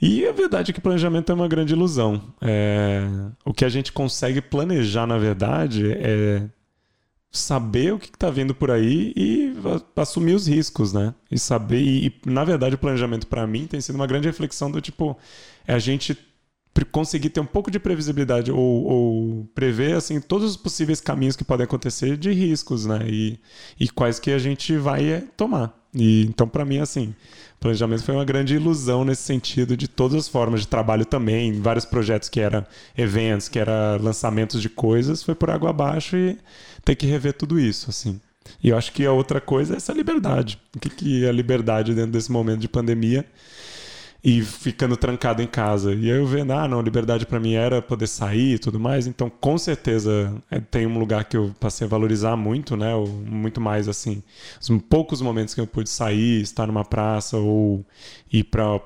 E 0.03 0.27
a 0.27 0.33
verdade 0.33 0.73
é 0.73 0.75
que 0.75 0.81
planejamento 0.81 1.31
é 1.31 1.35
uma 1.35 1.47
grande 1.47 1.75
ilusão. 1.75 2.21
É... 2.41 3.07
O 3.45 3.55
que 3.55 3.65
a 3.65 3.69
gente 3.69 3.93
consegue 3.93 4.41
planejar, 4.41 5.07
na 5.07 5.17
verdade, 5.17 5.93
é 5.93 6.43
saber 7.31 7.95
o 7.95 7.99
que 8.01 8.09
está 8.09 8.29
vindo 8.29 8.53
por 8.53 8.73
aí 8.73 9.13
e 9.17 9.55
assumir 9.97 10.35
os 10.35 10.49
riscos, 10.49 10.93
né? 10.93 11.15
E 11.31 11.39
saber. 11.39 11.81
E, 11.81 12.07
e 12.09 12.31
na 12.31 12.43
verdade, 12.43 12.75
o 12.75 12.79
planejamento 12.79 13.29
para 13.29 13.47
mim 13.47 13.67
tem 13.69 13.81
sido 13.81 13.95
uma 13.95 14.07
grande 14.09 14.27
reflexão 14.27 14.71
do 14.71 14.81
tipo: 14.81 15.17
é 15.67 15.73
a 15.73 15.79
gente 15.79 16.19
conseguir 16.91 17.31
ter 17.31 17.41
um 17.41 17.47
pouco 17.47 17.71
de 17.71 17.79
previsibilidade 17.79 18.51
ou, 18.51 18.59
ou, 18.59 19.45
prever 19.55 19.95
assim 19.95 20.21
todos 20.21 20.51
os 20.51 20.57
possíveis 20.57 21.01
caminhos 21.01 21.37
que 21.37 21.45
podem 21.45 21.65
acontecer 21.65 22.17
de 22.17 22.33
riscos, 22.33 22.87
né? 22.87 23.01
E, 23.09 23.39
e 23.79 23.89
quais 23.89 24.19
que 24.19 24.31
a 24.31 24.39
gente 24.39 24.77
vai 24.77 25.09
é, 25.09 25.21
tomar. 25.37 25.79
E 25.95 26.25
então 26.25 26.49
para 26.49 26.65
mim 26.65 26.79
assim, 26.79 27.15
planejamento 27.63 28.03
foi 28.03 28.15
uma 28.15 28.25
grande 28.25 28.57
ilusão 28.57 29.05
nesse 29.05 29.23
sentido 29.23 29.77
de 29.77 29.87
todas 29.87 30.19
as 30.19 30.29
formas 30.29 30.63
de 30.63 30.69
trabalho 30.69 31.07
também, 31.07 31.53
vários 31.61 31.85
projetos 31.85 32.29
que 32.29 32.41
eram 32.41 32.67
eventos, 32.99 33.49
que 33.49 33.59
eram 33.59 34.03
lançamentos 34.03 34.61
de 34.61 34.69
coisas, 34.69 35.23
foi 35.23 35.37
por 35.37 35.49
água 35.49 35.71
abaixo 35.71 36.17
e 36.17 36.37
ter 36.85 36.97
que 36.97 37.07
rever 37.07 37.35
tudo 37.35 37.61
isso, 37.61 37.89
assim. 37.89 38.21
E 38.63 38.71
eu 38.71 38.77
acho 38.77 38.93
que 38.93 39.07
a 39.07 39.13
outra 39.13 39.41
coisa 39.41 39.75
é 39.75 39.77
essa 39.77 39.93
liberdade. 39.93 40.59
O 40.75 40.81
que, 40.81 40.91
que 40.91 41.25
é 41.25 41.29
a 41.29 41.33
liberdade 41.33 41.95
dentro 41.95 42.11
desse 42.11 42.33
momento 42.33 42.59
de 42.59 42.69
pandemia? 42.69 43.25
E 44.25 44.41
ficando 44.41 44.97
trancado 44.97 45.43
em 45.43 45.47
casa. 45.47 45.93
E 45.93 46.11
aí 46.11 46.17
eu 46.17 46.27
vendo, 46.27 46.53
ah, 46.53 46.69
não, 46.69 46.81
liberdade 46.81 47.27
para 47.27 47.41
mim 47.41 47.55
era 47.55 47.83
poder 47.83 48.07
sair 48.07 48.55
e 48.55 48.59
tudo 48.59 48.79
mais. 48.79 49.07
Então, 49.07 49.29
com 49.29 49.59
certeza, 49.59 50.33
é, 50.51 50.61
tem 50.61 50.87
um 50.87 50.99
lugar 50.99 51.25
que 51.25 51.37
eu 51.37 51.53
passei 51.59 51.87
a 51.87 51.91
valorizar 51.91 52.37
muito, 52.37 52.77
né? 52.77 52.95
Ou, 52.95 53.09
muito 53.09 53.61
mais 53.61 53.89
assim, 53.89 54.23
os 54.61 54.71
poucos 54.89 55.21
momentos 55.21 55.55
que 55.55 55.61
eu 55.61 55.67
pude 55.67 55.91
sair, 55.91 56.41
estar 56.41 56.67
numa 56.67 56.85
praça 56.85 57.37
ou 57.37 57.85
ir 58.33 58.45
para 58.45 58.81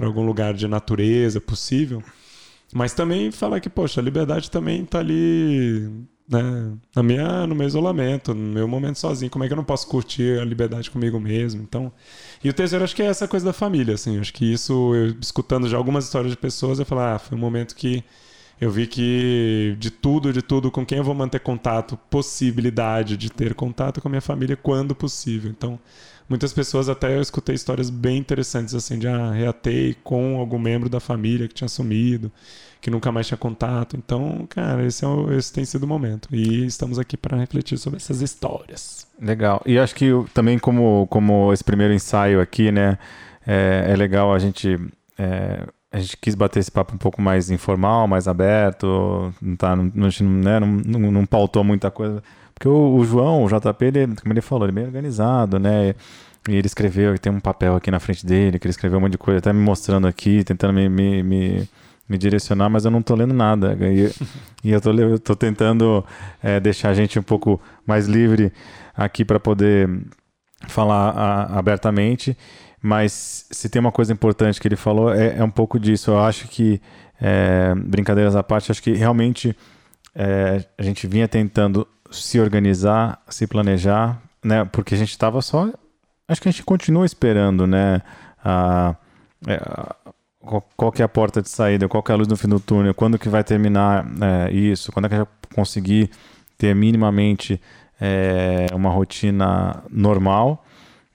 algum 0.00 0.26
lugar 0.26 0.52
de 0.54 0.66
natureza 0.66 1.40
possível. 1.40 2.02
Mas 2.72 2.92
também 2.92 3.30
falar 3.30 3.60
que, 3.60 3.70
poxa, 3.70 4.00
a 4.00 4.04
liberdade 4.04 4.50
também 4.50 4.82
está 4.82 4.98
ali 4.98 5.88
né, 6.28 6.72
na 6.94 7.02
minha, 7.02 7.46
no 7.46 7.54
meu 7.54 7.66
isolamento, 7.66 8.34
no 8.34 8.54
meu 8.54 8.66
momento 8.68 8.98
sozinho. 8.98 9.30
Como 9.30 9.44
é 9.44 9.46
que 9.46 9.52
eu 9.52 9.56
não 9.56 9.64
posso 9.64 9.86
curtir 9.86 10.40
a 10.40 10.44
liberdade 10.44 10.90
comigo 10.90 11.20
mesmo? 11.20 11.62
Então, 11.62 11.92
e 12.42 12.48
o 12.48 12.52
terceiro, 12.54 12.84
acho 12.84 12.96
que 12.96 13.02
é 13.02 13.06
essa 13.06 13.28
coisa 13.28 13.46
da 13.46 13.52
família, 13.52 13.94
assim. 13.94 14.18
Acho 14.18 14.32
que 14.32 14.50
isso, 14.50 14.94
eu, 14.94 15.14
escutando 15.20 15.68
já 15.68 15.76
algumas 15.76 16.04
histórias 16.04 16.30
de 16.30 16.38
pessoas, 16.38 16.78
eu 16.78 16.86
falo, 16.86 17.02
ah, 17.02 17.18
foi 17.18 17.36
um 17.36 17.40
momento 17.40 17.74
que 17.74 18.02
eu 18.60 18.70
vi 18.70 18.86
que 18.86 19.76
de 19.78 19.90
tudo, 19.90 20.32
de 20.32 20.40
tudo, 20.40 20.70
com 20.70 20.86
quem 20.86 20.98
eu 20.98 21.04
vou 21.04 21.14
manter 21.14 21.40
contato, 21.40 21.96
possibilidade 22.08 23.16
de 23.16 23.30
ter 23.30 23.54
contato 23.54 24.00
com 24.00 24.08
a 24.08 24.10
minha 24.10 24.20
família 24.20 24.56
quando 24.56 24.94
possível. 24.94 25.50
Então, 25.50 25.78
muitas 26.28 26.52
pessoas 26.52 26.88
até 26.88 27.16
eu 27.16 27.22
escutei 27.22 27.54
histórias 27.54 27.90
bem 27.90 28.18
interessantes, 28.18 28.74
assim, 28.74 28.98
de 28.98 29.08
ah, 29.08 29.30
reatei 29.32 29.96
com 30.02 30.38
algum 30.38 30.58
membro 30.58 30.88
da 30.88 31.00
família 31.00 31.48
que 31.48 31.54
tinha 31.54 31.68
sumido 31.68 32.30
que 32.84 32.90
nunca 32.90 33.10
mais 33.10 33.26
tinha 33.26 33.38
contato. 33.38 33.96
Então, 33.96 34.46
cara, 34.46 34.84
esse, 34.84 35.06
é 35.06 35.08
o, 35.08 35.32
esse 35.32 35.50
tem 35.50 35.64
sido 35.64 35.84
o 35.84 35.86
momento. 35.86 36.28
E 36.30 36.66
estamos 36.66 36.98
aqui 36.98 37.16
para 37.16 37.34
refletir 37.34 37.78
sobre 37.78 37.96
essas 37.96 38.20
histórias. 38.20 39.06
Legal. 39.18 39.62
E 39.64 39.78
acho 39.78 39.94
que 39.94 40.10
também 40.34 40.58
como, 40.58 41.06
como 41.06 41.50
esse 41.50 41.64
primeiro 41.64 41.94
ensaio 41.94 42.42
aqui, 42.42 42.70
né, 42.70 42.98
é, 43.46 43.86
é 43.88 43.96
legal 43.96 44.34
a 44.34 44.38
gente... 44.38 44.78
É, 45.16 45.62
a 45.90 45.98
gente 46.00 46.16
quis 46.16 46.34
bater 46.34 46.58
esse 46.58 46.72
papo 46.72 46.92
um 46.92 46.98
pouco 46.98 47.22
mais 47.22 47.50
informal, 47.50 48.08
mais 48.08 48.26
aberto, 48.26 49.32
não, 49.40 49.54
tá, 49.54 49.76
não, 49.76 50.08
né, 50.42 50.58
não, 50.58 50.66
não, 50.98 51.12
não 51.12 51.24
pautou 51.24 51.62
muita 51.62 51.88
coisa. 51.88 52.20
Porque 52.54 52.68
o, 52.68 52.96
o, 52.96 53.04
João, 53.04 53.44
o 53.44 53.48
JP, 53.48 53.84
ele, 53.84 54.06
como 54.16 54.32
ele 54.32 54.40
falou, 54.40 54.66
ele 54.66 54.72
é 54.72 54.74
bem 54.74 54.84
organizado, 54.84 55.58
né? 55.58 55.94
E 56.48 56.54
ele 56.54 56.66
escreveu, 56.66 57.14
e 57.14 57.18
tem 57.18 57.32
um 57.32 57.40
papel 57.40 57.74
aqui 57.74 57.90
na 57.90 57.98
frente 57.98 58.24
dele, 58.24 58.58
que 58.58 58.66
ele 58.66 58.70
escreveu 58.70 58.98
um 58.98 59.02
monte 59.02 59.12
de 59.12 59.18
coisa, 59.18 59.38
até 59.38 59.52
me 59.52 59.60
mostrando 59.60 60.06
aqui, 60.06 60.44
tentando 60.44 60.74
me, 60.74 60.88
me, 60.88 61.22
me 61.22 61.68
me 62.08 62.18
direcionar, 62.18 62.68
mas 62.68 62.84
eu 62.84 62.90
não 62.90 63.00
estou 63.00 63.16
lendo 63.16 63.34
nada. 63.34 63.76
E, 63.80 64.12
e 64.68 64.72
eu 64.72 64.78
estou 65.14 65.34
tentando 65.34 66.04
é, 66.42 66.60
deixar 66.60 66.90
a 66.90 66.94
gente 66.94 67.18
um 67.18 67.22
pouco 67.22 67.60
mais 67.86 68.06
livre 68.06 68.52
aqui 68.94 69.24
para 69.24 69.40
poder 69.40 69.88
falar 70.68 71.10
a, 71.10 71.58
abertamente. 71.58 72.36
Mas 72.80 73.46
se 73.50 73.68
tem 73.68 73.80
uma 73.80 73.92
coisa 73.92 74.12
importante 74.12 74.60
que 74.60 74.68
ele 74.68 74.76
falou, 74.76 75.12
é, 75.12 75.38
é 75.38 75.44
um 75.44 75.50
pouco 75.50 75.78
disso. 75.78 76.10
Eu 76.10 76.18
acho 76.18 76.46
que, 76.48 76.80
é, 77.20 77.74
brincadeiras 77.74 78.36
à 78.36 78.42
parte, 78.42 78.70
acho 78.70 78.82
que 78.82 78.92
realmente 78.92 79.56
é, 80.14 80.62
a 80.76 80.82
gente 80.82 81.06
vinha 81.06 81.26
tentando 81.26 81.86
se 82.14 82.40
organizar, 82.40 83.22
se 83.28 83.46
planejar, 83.46 84.20
né? 84.42 84.64
Porque 84.64 84.94
a 84.94 84.98
gente 84.98 85.10
estava 85.10 85.40
só. 85.42 85.70
Acho 86.28 86.40
que 86.40 86.48
a 86.48 86.52
gente 86.52 86.62
continua 86.62 87.04
esperando, 87.04 87.66
né? 87.66 88.02
A, 88.44 88.94
é, 89.46 89.60
qual, 90.76 90.92
que 90.92 91.02
é 91.02 91.04
a 91.04 91.08
porta 91.08 91.40
de 91.40 91.48
saída, 91.48 91.88
qual 91.88 92.02
que 92.02 92.12
é 92.12 92.14
a 92.14 92.18
luz 92.18 92.28
no 92.28 92.36
fim 92.36 92.48
do 92.48 92.60
túnel, 92.60 92.94
quando 92.94 93.18
que 93.18 93.28
vai 93.28 93.42
terminar 93.42 94.06
é, 94.20 94.52
isso, 94.52 94.92
quando 94.92 95.06
é 95.06 95.08
que 95.08 95.14
a 95.14 95.18
gente 95.18 95.26
vai 95.26 95.54
conseguir 95.54 96.10
ter 96.58 96.74
minimamente 96.74 97.60
é, 98.00 98.66
uma 98.72 98.90
rotina 98.90 99.82
normal, 99.90 100.64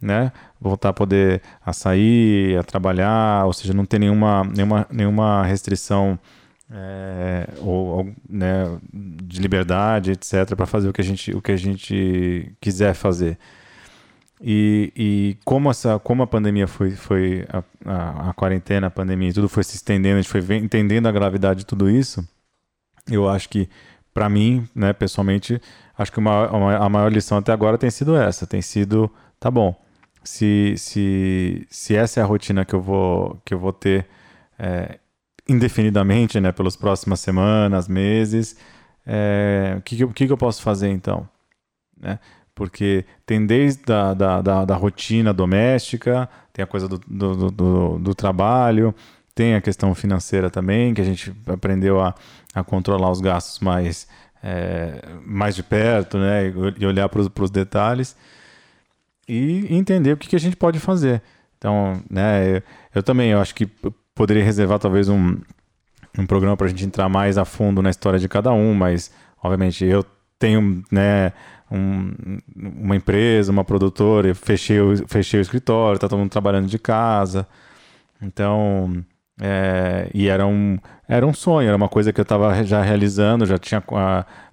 né? 0.02 0.32
Voltar 0.60 0.90
a 0.90 0.94
poder 0.94 1.42
a 1.66 1.72
sair, 1.74 2.58
a 2.58 2.64
trabalhar, 2.64 3.46
ou 3.46 3.54
seja, 3.54 3.74
não 3.74 3.86
ter 3.86 4.00
nenhuma, 4.00 4.44
nenhuma, 4.44 4.88
nenhuma 4.92 5.44
restrição 5.44 6.20
é, 6.72 7.50
ou, 7.60 8.14
né, 8.30 8.80
de 8.94 9.42
liberdade, 9.42 10.12
etc., 10.12 10.56
para 10.56 10.66
fazer 10.66 10.90
o 10.90 10.94
que, 10.94 11.02
a 11.02 11.04
gente, 11.04 11.32
o 11.32 11.42
que 11.42 11.52
a 11.52 11.58
gente 11.58 12.56
quiser 12.62 12.94
fazer. 12.94 13.38
E, 14.42 14.94
e 14.96 15.38
como, 15.44 15.70
essa, 15.70 16.00
como 16.00 16.24
a 16.24 16.28
pandemia 16.28 16.68
foi, 16.68 16.92
foi 16.92 17.46
a, 17.50 17.64
a, 17.86 18.30
a, 18.30 18.34
quarentena, 18.34 18.88
a 18.88 18.92
pandemia, 18.92 19.34
tudo 19.34 19.50
foi 19.50 19.64
se 19.64 19.76
estendendo, 19.76 20.18
a 20.18 20.22
gente 20.22 20.32
foi 20.32 20.58
entendendo 20.58 21.08
a 21.08 21.12
gravidade 21.12 21.60
de 21.60 21.66
tudo 21.66 21.90
isso, 21.90 22.26
eu 23.12 23.28
acho 23.28 23.50
que, 23.50 23.68
para 24.14 24.30
mim, 24.30 24.68
né, 24.74 24.94
pessoalmente, 24.94 25.60
acho 25.98 26.12
que 26.12 26.20
uma, 26.20 26.50
uma, 26.52 26.78
a 26.78 26.88
maior 26.88 27.12
lição 27.12 27.38
até 27.38 27.52
agora 27.52 27.78
tem 27.78 27.90
sido 27.90 28.16
essa, 28.16 28.48
tem 28.48 28.62
sido, 28.62 29.12
tá 29.40 29.52
bom, 29.52 29.76
se, 30.24 30.76
se, 30.78 31.68
se 31.70 31.96
essa 31.96 32.20
é 32.22 32.24
a 32.24 32.26
rotina 32.26 32.64
que 32.64 32.74
eu 32.74 32.82
vou, 32.82 33.42
que 33.44 33.54
eu 33.54 33.60
vou 33.60 33.74
ter 33.74 34.06
é, 34.58 35.00
indefinidamente, 35.50 36.40
né, 36.40 36.52
pelas 36.52 36.76
próximas 36.76 37.20
semanas, 37.20 37.88
meses, 37.88 38.56
é, 39.06 39.76
o 39.78 39.82
que, 39.82 40.08
que, 40.08 40.28
que 40.28 40.32
eu 40.32 40.38
posso 40.38 40.62
fazer 40.62 40.90
então? 40.90 41.28
Né? 42.00 42.20
porque 42.60 43.06
tem 43.26 43.46
desde 43.46 43.90
a 43.90 44.14
da, 44.14 44.42
da, 44.42 44.66
da 44.66 44.76
rotina 44.76 45.32
doméstica, 45.34 46.28
tem 46.52 46.62
a 46.62 46.68
coisa 46.68 46.90
do, 46.90 47.00
do, 47.08 47.50
do, 47.50 48.00
do, 48.00 48.14
trabalho, 48.14 48.94
tem 49.34 49.56
a 49.56 49.62
questão 49.62 49.96
financeira 49.96 50.50
também, 50.50 50.94
que 50.94 51.00
a 51.00 51.06
gente 51.06 51.34
aprendeu 51.48 52.02
a, 52.02 52.14
a 52.54 52.62
controlar 52.62 53.10
os 53.10 53.22
gastos 53.22 53.62
mais, 53.62 54.10
é, 54.44 55.02
mais 55.26 55.56
de 55.56 55.64
perto, 55.64 56.18
né, 56.18 56.54
e 56.78 56.86
olhar 56.86 57.08
para 57.08 57.22
os 57.22 57.50
detalhes 57.50 58.14
e 59.26 59.74
entender 59.74 60.12
o 60.12 60.18
que, 60.18 60.28
que 60.28 60.36
a 60.36 60.40
gente 60.40 60.58
pode 60.58 60.80
fazer. 60.80 61.22
Então, 61.58 62.04
né, 62.10 62.58
eu, 62.58 62.64
eu 62.96 63.04
também 63.04 63.32
eu 63.32 63.40
acho 63.40 63.56
que 63.56 63.70
poderia 64.20 64.44
reservar 64.44 64.78
talvez 64.80 65.08
um, 65.08 65.38
um 66.18 66.26
programa 66.26 66.58
para 66.58 66.68
a 66.68 66.70
gente 66.70 66.86
entrar 66.86 67.08
mais 67.08 67.38
a 67.38 67.46
fundo 67.46 67.82
na 67.82 67.90
história 67.90 68.20
de 68.20 68.28
cada 68.28 68.52
um, 68.52 68.74
mas 68.74 69.10
obviamente 69.42 69.86
eu 69.86 70.06
tenho, 70.38 70.84
né, 70.92 71.32
um, 71.72 72.12
uma 72.54 72.98
empresa, 72.98 73.50
uma 73.50 73.64
produtora, 73.64 74.36
fechei 74.36 74.82
o, 74.82 75.08
fechei 75.08 75.40
o 75.40 75.42
escritório, 75.42 75.96
está 75.96 76.10
todo 76.10 76.20
mundo 76.20 76.30
trabalhando 76.30 76.68
de 76.68 76.78
casa. 76.78 77.48
Então, 78.22 79.06
é, 79.42 80.10
e 80.14 80.28
era 80.28 80.46
um, 80.46 80.78
era 81.08 81.26
um 81.26 81.34
sonho, 81.34 81.70
era 81.70 81.78
uma 81.78 81.88
coisa 81.88 82.12
que 82.12 82.20
eu 82.20 82.24
estava 82.24 82.62
já 82.66 82.82
realizando, 82.82 83.46
já 83.46 83.58
tinha 83.58 83.82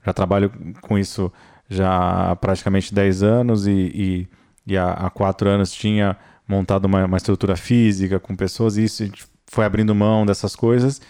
já 0.05 0.13
trabalho 0.13 0.53
com 0.81 0.97
isso 0.97 1.33
já 1.69 2.31
há 2.31 2.37
praticamente 2.37 2.95
10 2.95 3.25
anos 3.25 3.67
e, 3.67 3.73
e, 3.73 4.29
e 4.65 4.77
há, 4.79 4.93
há 4.93 5.11
4 5.11 5.49
anos 5.49 5.73
tinha 5.73 6.17
montado 6.47 6.85
uma, 6.85 7.05
uma, 7.05 7.17
estrutura 7.17 7.57
física 7.57 8.21
com 8.21 8.37
pessoas 8.37 8.77
e 8.77 8.85
isso 8.85 9.03
foi 9.47 9.65
abrindo 9.65 9.95
mão 9.95 10.27
dessas 10.27 10.55
coisas. 10.57 11.01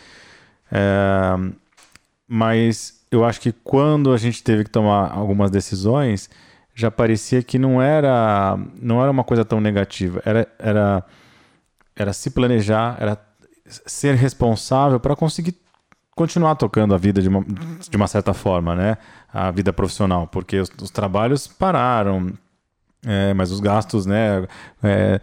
É, 0.70 1.37
mas 2.27 3.05
eu 3.11 3.25
acho 3.25 3.40
que 3.40 3.53
quando 3.53 4.12
a 4.12 4.16
gente 4.16 4.42
teve 4.42 4.64
que 4.64 4.70
tomar 4.70 5.12
algumas 5.12 5.51
decisões, 5.51 6.29
já 6.75 6.90
parecia 6.90 7.42
que 7.42 7.59
não 7.59 7.81
era, 7.81 8.59
não 8.81 9.01
era 9.01 9.11
uma 9.11 9.25
coisa 9.25 9.44
tão 9.44 9.61
negativa. 9.61 10.20
Era, 10.25 10.49
era, 10.59 11.05
era 11.94 12.12
se 12.12 12.31
planejar, 12.31 12.96
era 13.01 13.18
ser 13.66 14.14
responsável 14.14 15.01
para 15.01 15.16
conseguir 15.16 15.55
continuar 16.14 16.55
tocando 16.55 16.94
a 16.94 16.99
vida 16.99 17.20
de 17.20 17.29
uma, 17.29 17.44
de 17.44 17.96
uma 17.96 18.07
certa 18.07 18.33
forma, 18.33 18.75
né? 18.75 18.96
A 19.33 19.51
vida 19.51 19.72
profissional, 19.72 20.27
porque 20.27 20.59
os, 20.59 20.70
os 20.81 20.90
trabalhos 20.90 21.46
pararam, 21.46 22.33
é, 23.05 23.35
mas 23.35 23.51
os 23.51 23.61
gastos, 23.61 24.07
né, 24.07 24.46
é, 24.83 25.20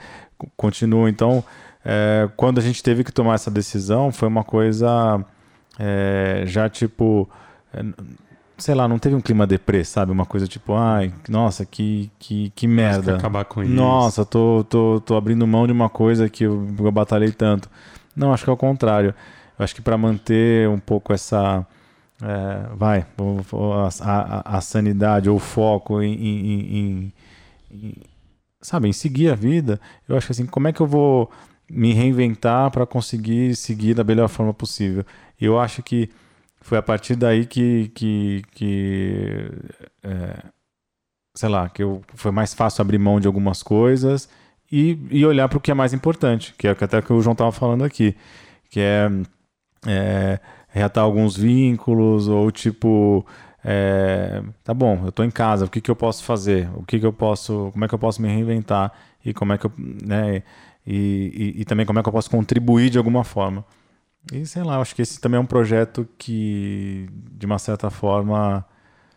continuam. 0.56 1.08
Então, 1.08 1.43
é, 1.86 2.30
quando 2.38 2.60
a 2.60 2.62
gente 2.62 2.82
teve 2.82 3.04
que 3.04 3.12
tomar 3.12 3.36
essa 3.36 3.52
decisão, 3.52 4.12
foi 4.12 4.28
uma 4.28 4.43
coisa 4.43 5.24
é, 5.78 6.43
já 6.46 6.69
tipo. 6.69 7.30
É, 7.74 7.84
sei 8.58 8.76
lá, 8.76 8.88
não 8.88 9.00
teve 9.00 9.15
um 9.15 9.22
clima 9.22 9.46
deprê, 9.46 9.84
sabe? 9.84 10.12
Uma 10.12 10.26
coisa 10.26 10.48
tipo, 10.48 10.74
ai, 10.74 11.12
nossa, 11.28 11.65
que, 11.65 12.10
que, 12.17 12.52
que 12.56 12.67
merda. 12.67 13.13
Que 13.13 13.17
acabar 13.17 13.46
com 13.46 13.63
isso. 13.63 13.74
Nossa, 13.74 14.26
tô, 14.26 14.65
tô, 14.69 15.02
tô 15.02 15.15
abrindo 15.17 15.46
mão 15.46 15.65
de 15.67 15.74
uma 15.74 15.89
coisa 15.89 16.30
que 16.30 16.46
eu, 16.46 16.67
eu 16.80 16.91
batalhei 16.91 17.32
tanto. 17.32 17.69
Não, 18.15 18.34
acho 18.34 18.43
que 18.43 18.50
é 18.50 18.54
o 18.54 18.58
contrário. 18.58 19.13
Eu 19.58 19.63
acho 19.63 19.76
que 19.76 19.82
para 19.82 19.98
manter 19.98 20.69
um 20.69 20.80
pouco 20.80 21.12
essa. 21.13 21.65
É, 22.22 22.76
vai, 22.76 23.06
a, 23.19 23.89
a, 24.02 24.58
a, 24.58 24.62
sanidade 24.62 25.30
ou 25.30 25.36
o 25.36 25.39
foco 25.39 26.02
em, 26.02 26.13
em, 26.13 26.62
em, 26.62 27.13
em, 27.69 27.96
sabe, 28.62 28.88
em 28.88 28.93
seguir 28.93 29.30
a 29.30 29.36
vida, 29.36 29.82
eu 30.08 30.15
acho 30.15 30.28
que 30.28 30.32
assim, 30.32 30.46
como 30.46 30.69
é 30.69 30.72
que 30.72 30.80
eu 30.80 30.88
vou 30.88 31.30
me 31.74 31.94
reinventar 31.94 32.72
para 32.72 32.86
conseguir 32.86 33.56
seguir 33.56 33.94
da 33.94 34.04
melhor 34.04 34.30
forma 34.30 34.54
possível? 34.54 35.06
Eu 35.40 35.60
acho 35.60 35.84
que 35.84 36.10
foi 36.62 36.78
a 36.78 36.82
partir 36.82 37.16
daí 37.16 37.46
que, 37.46 37.90
que, 37.90 38.42
que 38.52 39.52
é, 40.02 40.44
sei 41.36 41.50
lá, 41.50 41.70
que 41.70 41.84
eu, 41.84 42.02
foi 42.16 42.32
mais 42.32 42.54
fácil 42.54 42.82
abrir 42.82 42.98
mão 42.98 43.20
de 43.20 43.28
algumas 43.28 43.62
coisas 43.62 44.30
e, 44.72 44.98
e 45.12 45.26
olhar 45.26 45.50
para 45.50 45.58
o 45.58 45.62
que 45.62 45.72
é 45.72 45.74
mais 45.74 45.94
importante, 45.94 46.56
que 46.58 46.68
é 46.68 46.72
até 46.72 47.02
que 47.02 47.12
o 47.12 47.22
João 47.22 47.34
estava 47.34 47.52
falando 47.52 47.84
aqui, 47.84 48.16
que 48.70 48.80
é, 48.80 49.10
é 49.86 50.40
reatar 50.70 51.04
alguns 51.04 51.36
vínculos 51.36 52.28
ou 52.28 52.50
tipo 52.52 53.26
é, 53.64 54.44
tá 54.64 54.74
bom, 54.74 55.00
eu 55.04 55.10
estou 55.10 55.24
em 55.24 55.32
casa, 55.32 55.66
o 55.66 55.70
que, 55.70 55.80
que 55.80 55.90
eu 55.90 55.96
posso 55.96 56.24
fazer? 56.24 56.70
O 56.76 56.84
que, 56.84 57.00
que 57.00 57.06
eu 57.06 57.14
posso, 57.14 57.70
como 57.72 57.86
é 57.86 57.88
que 57.88 57.94
eu 57.96 58.00
posso 58.00 58.22
me 58.22 58.28
reinventar 58.28 58.92
e 59.24 59.34
como 59.34 59.54
é 59.54 59.58
que 59.58 59.66
eu, 59.66 59.72
né, 59.78 60.44
e, 60.86 61.54
e, 61.58 61.62
e 61.62 61.65
também 61.65 61.86
como 61.86 62.00
é 62.00 62.04
que 62.04 62.10
eu 62.10 62.13
posso 62.13 62.30
contribuir 62.30 62.89
de 62.89 62.98
alguma 62.98 63.24
forma. 63.24 63.65
E 64.32 64.46
sei 64.46 64.63
lá, 64.63 64.80
acho 64.80 64.96
que 64.96 65.02
esse 65.02 65.19
também 65.19 65.38
é 65.38 65.41
um 65.41 65.46
projeto 65.46 66.08
que, 66.17 67.10
de 67.32 67.46
uma 67.46 67.60
certa 67.60 67.89
forma. 67.89 68.65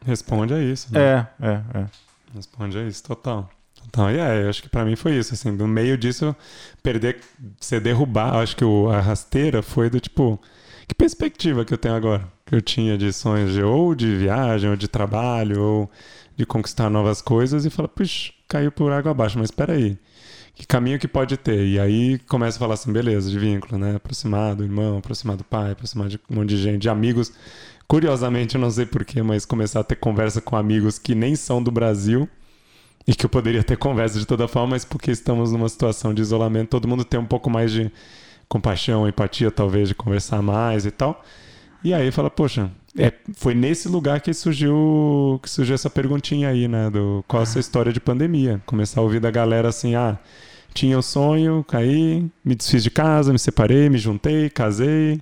Responde 0.05 0.55
a 0.55 0.61
isso. 0.61 0.93
Né? 0.93 1.01
É, 1.01 1.27
é, 1.41 1.63
é. 1.75 1.87
Responde 2.35 2.79
a 2.79 2.83
isso, 2.83 3.05
total. 3.05 3.49
Total. 3.75 4.11
E 4.11 4.19
é, 4.19 4.45
eu 4.45 4.49
acho 4.49 4.63
que 4.63 4.69
para 4.69 4.85
mim 4.85 4.97
foi 4.97 5.17
isso. 5.17 5.35
Assim, 5.35 5.51
no 5.51 5.69
meio 5.69 5.97
disso, 5.97 6.35
perder, 6.83 7.21
ser 7.61 7.81
derrubar, 7.81 8.37
acho 8.37 8.57
que 8.57 8.65
o, 8.65 8.89
a 8.89 9.01
rasteira 9.01 9.63
foi 9.63 9.89
do 9.89 10.01
tipo. 10.01 10.41
Que 10.89 10.95
perspectiva 10.95 11.65
que 11.65 11.75
eu 11.75 11.79
tenho 11.79 11.95
agora? 11.95 12.29
Que 12.45 12.55
eu 12.55 12.63
tinha 12.63 12.97
de 12.97 13.13
sonhos 13.13 13.53
de 13.53 13.63
ou 13.63 13.95
de 13.95 14.15
viagem, 14.17 14.71
ou 14.71 14.77
de 14.77 14.87
trabalho, 14.87 15.61
ou 15.61 15.91
de 16.37 16.47
conquistar 16.47 16.89
novas 16.91 17.21
coisas 17.21 17.65
e 17.65 17.71
fala, 17.71 17.89
puxa, 17.89 18.33
caiu 18.47 18.71
por 18.71 18.93
água 18.93 19.11
abaixo, 19.11 19.39
mas 19.39 19.49
espera 19.49 19.73
aí 19.73 19.99
que 20.57 20.67
caminho 20.67 20.99
que 20.99 21.07
pode 21.07 21.37
ter. 21.37 21.67
E 21.67 21.79
aí 21.79 22.19
começa 22.21 22.57
a 22.57 22.61
falar 22.61 22.75
assim, 22.75 22.91
beleza, 22.91 23.31
de 23.31 23.39
vínculo, 23.39 23.79
né? 23.79 23.97
Aproximar 23.97 24.57
do 24.57 24.65
irmão, 24.65 24.97
aproximar 24.97 25.37
do 25.37 25.45
pai, 25.45 25.73
aproximar 25.73 26.09
de 26.09 26.19
um 26.31 26.37
monte 26.37 26.49
de 26.49 26.57
gente, 26.57 26.83
de 26.83 26.89
amigos. 26.89 27.31
Curiosamente, 27.87 28.55
eu 28.55 28.61
não 28.61 28.71
sei 28.71 28.87
porquê, 28.87 29.23
mas 29.23 29.45
começar 29.45 29.81
a 29.81 29.85
ter 29.85 29.97
conversa 29.97 30.41
com 30.41 30.57
amigos 30.57 30.99
que 30.99 31.15
nem 31.15 31.37
são 31.37 31.63
do 31.63 31.71
Brasil 31.71 32.27
e 33.07 33.15
que 33.15 33.27
eu 33.27 33.31
poderia 33.31 33.63
ter 33.63 33.77
conversa 33.77 34.19
de 34.19 34.27
toda 34.27 34.49
forma, 34.49 34.71
mas 34.71 34.85
porque 34.85 35.11
estamos 35.11 35.53
numa 35.53 35.69
situação 35.69 36.13
de 36.15 36.23
isolamento, 36.23 36.71
todo 36.71 36.89
mundo 36.89 37.05
tem 37.05 37.21
um 37.21 37.27
pouco 37.27 37.51
mais 37.51 37.71
de 37.71 37.93
compaixão, 38.49 39.07
empatia, 39.07 39.51
talvez, 39.51 39.89
de 39.89 39.95
conversar 39.95 40.41
mais 40.41 40.87
e 40.87 40.91
tal. 40.91 41.23
E 41.85 41.93
aí 41.93 42.11
fala, 42.11 42.31
poxa, 42.31 42.71
é, 42.99 43.13
foi 43.35 43.55
nesse 43.55 43.89
lugar 43.89 44.21
que 44.21 44.33
surgiu, 44.33 45.39
que 45.43 45.51
surgiu 45.51 45.75
essa 45.75 45.91
perguntinha 45.91 46.49
aí, 46.49 46.67
né? 46.67 46.91
Do 46.91 47.25
qual 47.29 47.43
a 47.43 47.47
sua 47.47 47.61
história 47.61 47.93
de 47.93 48.01
pandemia. 48.01 48.61
Começar 48.67 49.01
a 49.01 49.05
ouvir 49.05 49.21
da 49.21 49.31
galera 49.31 49.69
assim, 49.69 49.95
ah, 49.95 50.19
tinha 50.73 50.99
o 50.99 51.03
sonho, 51.03 51.65
caí, 51.67 52.31
me 52.45 52.55
desfiz 52.55 52.83
de 52.83 52.91
casa, 52.91 53.33
me 53.33 53.39
separei, 53.39 53.89
me 53.89 53.99
juntei, 53.99 54.51
casei. 54.51 55.21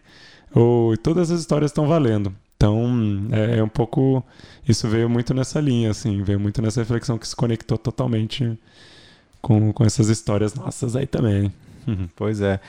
Ou 0.54 0.96
todas 0.96 1.30
as 1.30 1.40
histórias 1.40 1.70
estão 1.70 1.86
valendo. 1.86 2.34
Então, 2.56 3.28
é, 3.32 3.58
é, 3.58 3.62
um 3.62 3.68
pouco. 3.68 4.24
Isso 4.68 4.88
veio 4.88 5.08
muito 5.10 5.34
nessa 5.34 5.60
linha, 5.60 5.90
assim, 5.90 6.22
veio 6.22 6.40
muito 6.40 6.62
nessa 6.62 6.80
reflexão 6.80 7.18
que 7.18 7.28
se 7.28 7.36
conectou 7.36 7.76
totalmente 7.76 8.58
com, 9.42 9.72
com 9.72 9.84
essas 9.84 10.08
histórias 10.08 10.54
nossas 10.54 10.96
aí 10.96 11.06
também. 11.06 11.52
Pois 12.16 12.40
é. 12.40 12.60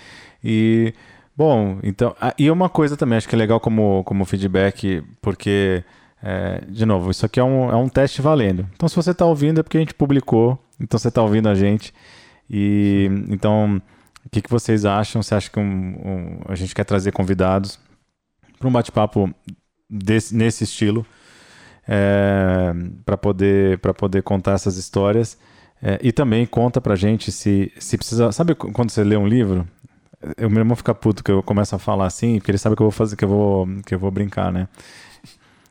E 0.44 0.94
Bom, 1.36 1.80
então. 1.84 2.16
Ah, 2.20 2.34
e 2.38 2.50
uma 2.50 2.70
coisa 2.70 2.96
também, 2.96 3.18
acho 3.18 3.28
que 3.28 3.36
é 3.36 3.38
legal 3.38 3.60
como, 3.60 4.04
como 4.06 4.24
feedback, 4.24 5.04
porque, 5.22 5.84
é, 6.24 6.62
de 6.70 6.86
novo, 6.86 7.12
isso 7.12 7.26
aqui 7.26 7.40
é 7.40 7.44
um, 7.44 7.70
é 7.70 7.76
um 7.76 7.90
teste 7.90 8.22
valendo. 8.22 8.68
Então, 8.74 8.88
se 8.88 8.96
você 8.96 9.12
está 9.12 9.26
ouvindo, 9.26 9.60
é 9.60 9.64
porque 9.64 9.78
a 9.78 9.82
gente 9.82 9.94
publicou, 9.94 10.58
então 10.80 10.98
você 10.98 11.10
está 11.10 11.22
ouvindo 11.22 11.50
a 11.50 11.56
gente. 11.56 11.94
E 12.50 13.10
então, 13.28 13.82
o 14.26 14.30
que, 14.30 14.42
que 14.42 14.50
vocês 14.50 14.86
acham? 14.86 15.22
Você 15.22 15.36
acha 15.36 15.50
que 15.50 15.60
um, 15.60 15.64
um, 15.64 16.40
a 16.48 16.56
gente 16.56 16.74
quer 16.74 16.86
trazer 16.86 17.12
convidados 17.12 17.80
para 18.58 18.68
um 18.68 18.72
bate-papo 18.72 19.30
nesse 19.90 20.64
estilo? 20.64 21.06
É, 21.88 22.74
para 23.06 23.18
poder, 23.18 23.78
poder 23.80 24.24
contar 24.24 24.54
essas 24.54 24.78
histórias. 24.78 25.38
É, 25.82 26.00
e 26.02 26.12
também 26.12 26.46
conta 26.46 26.80
pra 26.80 26.96
gente 26.96 27.32
se, 27.32 27.72
se 27.78 27.98
precisa. 27.98 28.32
Sabe 28.32 28.56
quando 28.56 28.90
você 28.90 29.04
lê 29.04 29.18
um 29.18 29.28
livro 29.28 29.68
o 30.40 30.50
meu 30.50 30.60
irmão 30.60 30.76
fica 30.76 30.94
puto 30.94 31.24
que 31.24 31.32
eu 31.32 31.44
começo 31.44 31.76
a 31.76 31.80
falar 31.80 32.06
assim, 32.06 32.38
porque 32.38 32.52
ele 32.52 32.58
sabe 32.58 32.76
que 32.76 32.82
eu 32.82 32.86
vou 32.86 32.92
fazer, 32.92 33.16
que 33.16 33.26
eu 33.26 33.30
vou, 33.30 33.68
que 33.86 33.96
eu 33.96 34.00
vou 34.00 34.12
brincar, 34.12 34.52
né? 34.52 34.68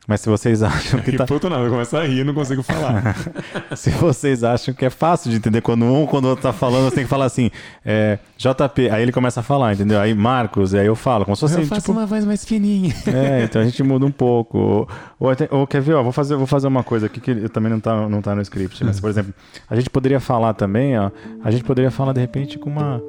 Mas 0.07 0.21
se 0.21 0.29
vocês 0.29 0.63
acham 0.63 1.01
que. 1.01 1.13
Tá... 1.17 1.25
puto 1.25 1.49
não, 1.49 1.65
eu 1.65 1.71
começo 1.71 1.97
a 1.97 2.05
rir 2.05 2.21
e 2.21 2.25
não 2.25 2.35
consigo 2.35 2.63
falar. 2.63 3.17
se 3.75 3.91
vocês 3.91 4.45
acham 4.45 4.75
que 4.75 4.85
é 4.85 4.91
fácil 4.91 5.31
de 5.31 5.37
entender 5.37 5.63
quando 5.63 5.85
um 5.87 6.07
quando 6.07 6.27
o 6.27 6.29
outro 6.29 6.43
tá 6.43 6.53
falando, 6.53 6.91
você 6.91 6.97
tem 6.97 7.05
que 7.05 7.11
falar 7.11 7.25
assim, 7.25 7.51
é, 7.85 8.19
JP, 8.37 8.91
aí 8.91 9.03
ele 9.03 9.13
começa 9.13 9.41
a 9.41 9.43
falar, 9.43 9.73
entendeu? 9.73 9.99
Aí 9.99 10.15
Marcos, 10.15 10.75
aí 10.75 10.87
eu 10.87 10.95
falo, 10.95 11.25
como 11.25 11.35
se 11.35 11.41
fosse. 11.41 11.59
Eu 11.59 11.67
faço 11.67 11.81
tipo... 11.81 11.93
uma 11.93 12.05
voz 12.05 12.25
mais 12.25 12.45
fininha. 12.45 12.95
É, 13.07 13.45
então 13.45 13.63
a 13.63 13.65
gente 13.65 13.83
muda 13.83 14.05
um 14.05 14.11
pouco. 14.11 14.59
Ou, 14.59 14.89
ou, 15.21 15.59
ou 15.59 15.67
quer 15.67 15.81
ver, 15.81 15.95
ó, 15.95 16.03
vou 16.03 16.13
fazer, 16.13 16.37
vou 16.37 16.47
fazer 16.47 16.67
uma 16.67 16.83
coisa 16.83 17.07
aqui 17.07 17.21
que 17.21 17.31
eu 17.31 17.49
também 17.49 17.71
não 17.71 17.81
tá, 17.81 18.07
não 18.09 18.21
tá 18.21 18.35
no 18.35 18.43
script, 18.43 18.85
mas, 18.85 19.01
por 19.01 19.09
exemplo, 19.09 19.33
a 19.69 19.75
gente 19.75 19.89
poderia 19.89 20.21
falar 20.21 20.53
também, 20.53 20.99
ó, 20.99 21.11
a 21.43 21.51
gente 21.51 21.65
poderia 21.65 21.91
falar 21.91 22.13
de 22.13 22.21
repente 22.21 22.59
com 22.59 22.69
uma 22.69 23.01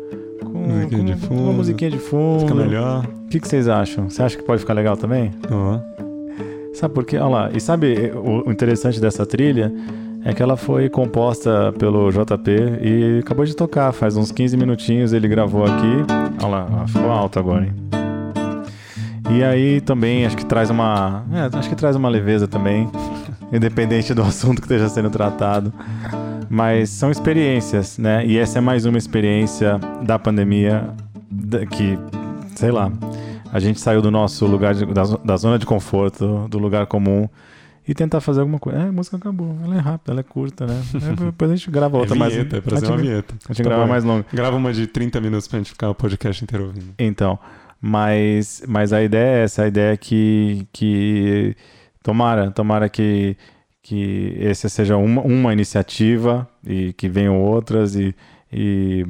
com, 0.44 0.60
musiquinha 0.60 1.00
com, 1.00 1.06
de 1.06 1.16
fundo. 1.16 1.42
uma 1.42 1.54
musiquinha 1.54 1.92
de 1.92 2.00
fundo. 2.00 2.40
Fica 2.42 2.56
melhor. 2.56 3.06
O 3.06 3.30
que, 3.30 3.40
que 3.40 3.48
vocês 3.48 3.68
acham? 3.68 4.10
Você 4.10 4.22
acha 4.22 4.38
que 4.38 4.44
pode 4.44 4.62
ficar 4.62 4.74
legal 4.74 4.98
também? 4.98 5.32
Uhum. 5.50 5.80
Sabe 6.74 6.94
por 6.94 7.06
quê? 7.06 7.18
Olha 7.18 7.28
lá. 7.28 7.50
E 7.54 7.60
sabe 7.60 8.12
o 8.16 8.52
interessante 8.52 9.00
dessa 9.00 9.26
trilha? 9.26 9.74
É 10.24 10.34
que 10.34 10.42
ela 10.42 10.58
foi 10.58 10.90
composta 10.90 11.72
pelo 11.78 12.10
JP 12.12 12.52
e 12.82 13.20
acabou 13.20 13.46
de 13.46 13.56
tocar. 13.56 13.92
Faz 13.92 14.18
uns 14.18 14.32
15 14.32 14.58
minutinhos 14.58 15.14
ele 15.14 15.28
gravou 15.28 15.64
aqui. 15.64 16.04
Olha 16.44 16.48
lá, 16.48 16.88
ficou 16.88 17.12
alto 17.12 17.40
agora, 17.40 17.66
hein? 17.66 17.74
E 19.32 19.44
aí 19.44 19.82
também 19.82 20.26
acho 20.26 20.36
que 20.36 20.46
traz 20.46 20.70
uma. 20.70 21.24
É, 21.32 21.58
acho 21.58 21.70
que 21.70 21.76
traz 21.76 21.96
uma 21.96 22.10
leveza 22.10 22.48
também. 22.48 22.90
Independente 23.54 24.14
do 24.14 24.22
assunto 24.24 24.58
que 24.58 24.66
esteja 24.66 24.90
sendo 24.90 25.10
tratado. 25.10 25.72
Mas 26.50 26.90
são 26.90 27.12
experiências, 27.12 27.98
né? 27.98 28.26
E 28.26 28.38
essa 28.38 28.60
é 28.60 28.62
mais 28.62 28.86
uma 28.86 28.98
experiência 28.98 29.80
da 30.04 30.18
pandemia 30.20 30.90
que, 31.72 31.98
sei 32.56 32.72
lá, 32.72 32.92
a 33.52 33.60
gente 33.60 33.80
saiu 33.80 34.02
do 34.02 34.12
nosso 34.12 34.46
lugar, 34.46 34.74
de, 34.74 34.86
da, 34.86 35.04
da 35.04 35.38
zona 35.38 35.58
de 35.58 35.66
conforto, 35.66 36.48
do 36.50 36.58
lugar 36.58 36.86
comum 36.88 37.28
e 37.88 37.94
tentar 37.94 38.20
fazer 38.20 38.42
alguma 38.42 38.60
coisa. 38.60 38.80
É, 38.80 38.88
a 38.88 38.92
música 38.92 39.18
acabou. 39.18 39.56
Ela 39.64 39.76
é 39.76 39.80
rápida, 39.80 40.12
ela 40.12 40.20
é 40.22 40.24
curta, 40.24 40.66
né? 40.66 40.82
É, 40.96 41.16
depois 41.26 41.52
a 41.52 41.56
gente 41.56 41.70
grava 41.70 41.98
outra 41.98 42.16
é 42.16 42.30
vinheta, 42.30 42.36
mais. 42.36 42.54
É 42.54 42.62
pra 42.62 42.72
fazer 42.72 42.88
uma 42.88 42.98
vinheta. 42.98 43.36
A 43.48 43.54
gente 43.54 43.58
tá 43.58 43.64
grava 43.64 43.84
bom. 43.84 43.90
mais 43.90 44.04
longa. 44.04 44.26
Grava 44.34 44.58
uma 44.58 44.74
de 44.74 44.88
30 44.88 45.22
minutos 45.22 45.48
pra 45.48 45.60
gente 45.60 45.72
ficar 45.72 45.90
o 45.90 45.96
podcast 45.96 46.44
inteiro 46.44 46.66
ouvindo. 46.66 46.94
Então, 46.98 47.38
mas, 47.80 48.64
mas 48.68 48.92
a 48.92 49.04
ideia 49.04 49.42
é 49.42 49.44
essa, 49.44 49.64
a 49.64 49.68
ideia 49.68 49.94
é 49.94 49.98
que, 49.98 50.68
que 50.74 51.56
tomara, 52.02 52.50
tomara 52.50 52.90
que, 52.90 53.38
que 53.86 54.36
essa 54.40 54.68
seja 54.68 54.98
uma, 54.98 55.22
uma 55.22 55.54
iniciativa 55.54 56.50
e 56.66 56.92
que 56.94 57.08
venham 57.08 57.40
outras 57.40 57.96
e, 57.96 58.16
e, 58.52 59.06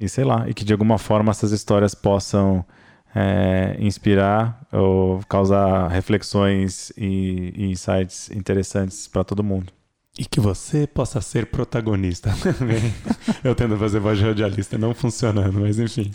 e 0.00 0.08
sei 0.08 0.24
lá, 0.24 0.48
e 0.48 0.54
que 0.54 0.64
de 0.64 0.72
alguma 0.72 0.96
forma 0.96 1.30
essas 1.30 1.52
histórias 1.52 1.94
possam 1.94 2.64
é, 3.14 3.76
inspirar 3.78 4.66
ou 4.72 5.20
causar 5.28 5.88
reflexões 5.88 6.90
e, 6.96 7.52
e 7.54 7.70
insights 7.70 8.30
interessantes 8.30 9.06
para 9.08 9.22
todo 9.22 9.44
mundo. 9.44 9.70
E 10.18 10.24
que 10.24 10.40
você 10.40 10.86
possa 10.86 11.20
ser 11.20 11.44
protagonista. 11.44 12.30
Eu 13.44 13.54
tento 13.54 13.76
fazer 13.76 14.00
voz 14.00 14.16
de 14.16 14.24
radialista, 14.24 14.78
não 14.78 14.94
funcionando, 14.94 15.60
mas 15.60 15.78
enfim. 15.78 16.10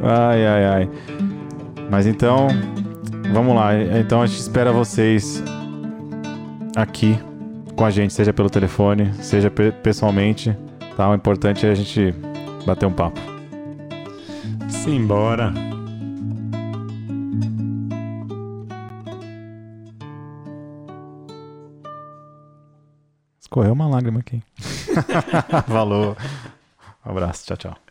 Ai, 0.00 0.46
ai, 0.46 0.64
ai. 0.64 0.90
Mas 1.90 2.06
então, 2.06 2.46
vamos 3.32 3.56
lá. 3.56 3.72
Então 3.98 4.22
a 4.22 4.26
gente 4.26 4.38
espera 4.38 4.70
vocês 4.70 5.42
aqui 6.76 7.18
com 7.80 7.86
a 7.86 7.90
gente, 7.90 8.12
seja 8.12 8.30
pelo 8.30 8.50
telefone, 8.50 9.10
seja 9.22 9.50
pessoalmente. 9.50 10.54
Tá? 10.98 11.08
O 11.08 11.14
importante 11.14 11.64
é 11.64 11.70
a 11.70 11.74
gente 11.74 12.14
bater 12.66 12.84
um 12.84 12.92
papo. 12.92 13.18
Simbora! 14.68 15.50
Escorreu 23.40 23.72
uma 23.72 23.88
lágrima 23.88 24.20
aqui. 24.20 24.42
Falou. 25.66 26.14
Um 27.06 27.10
abraço. 27.10 27.46
Tchau, 27.46 27.56
tchau. 27.56 27.89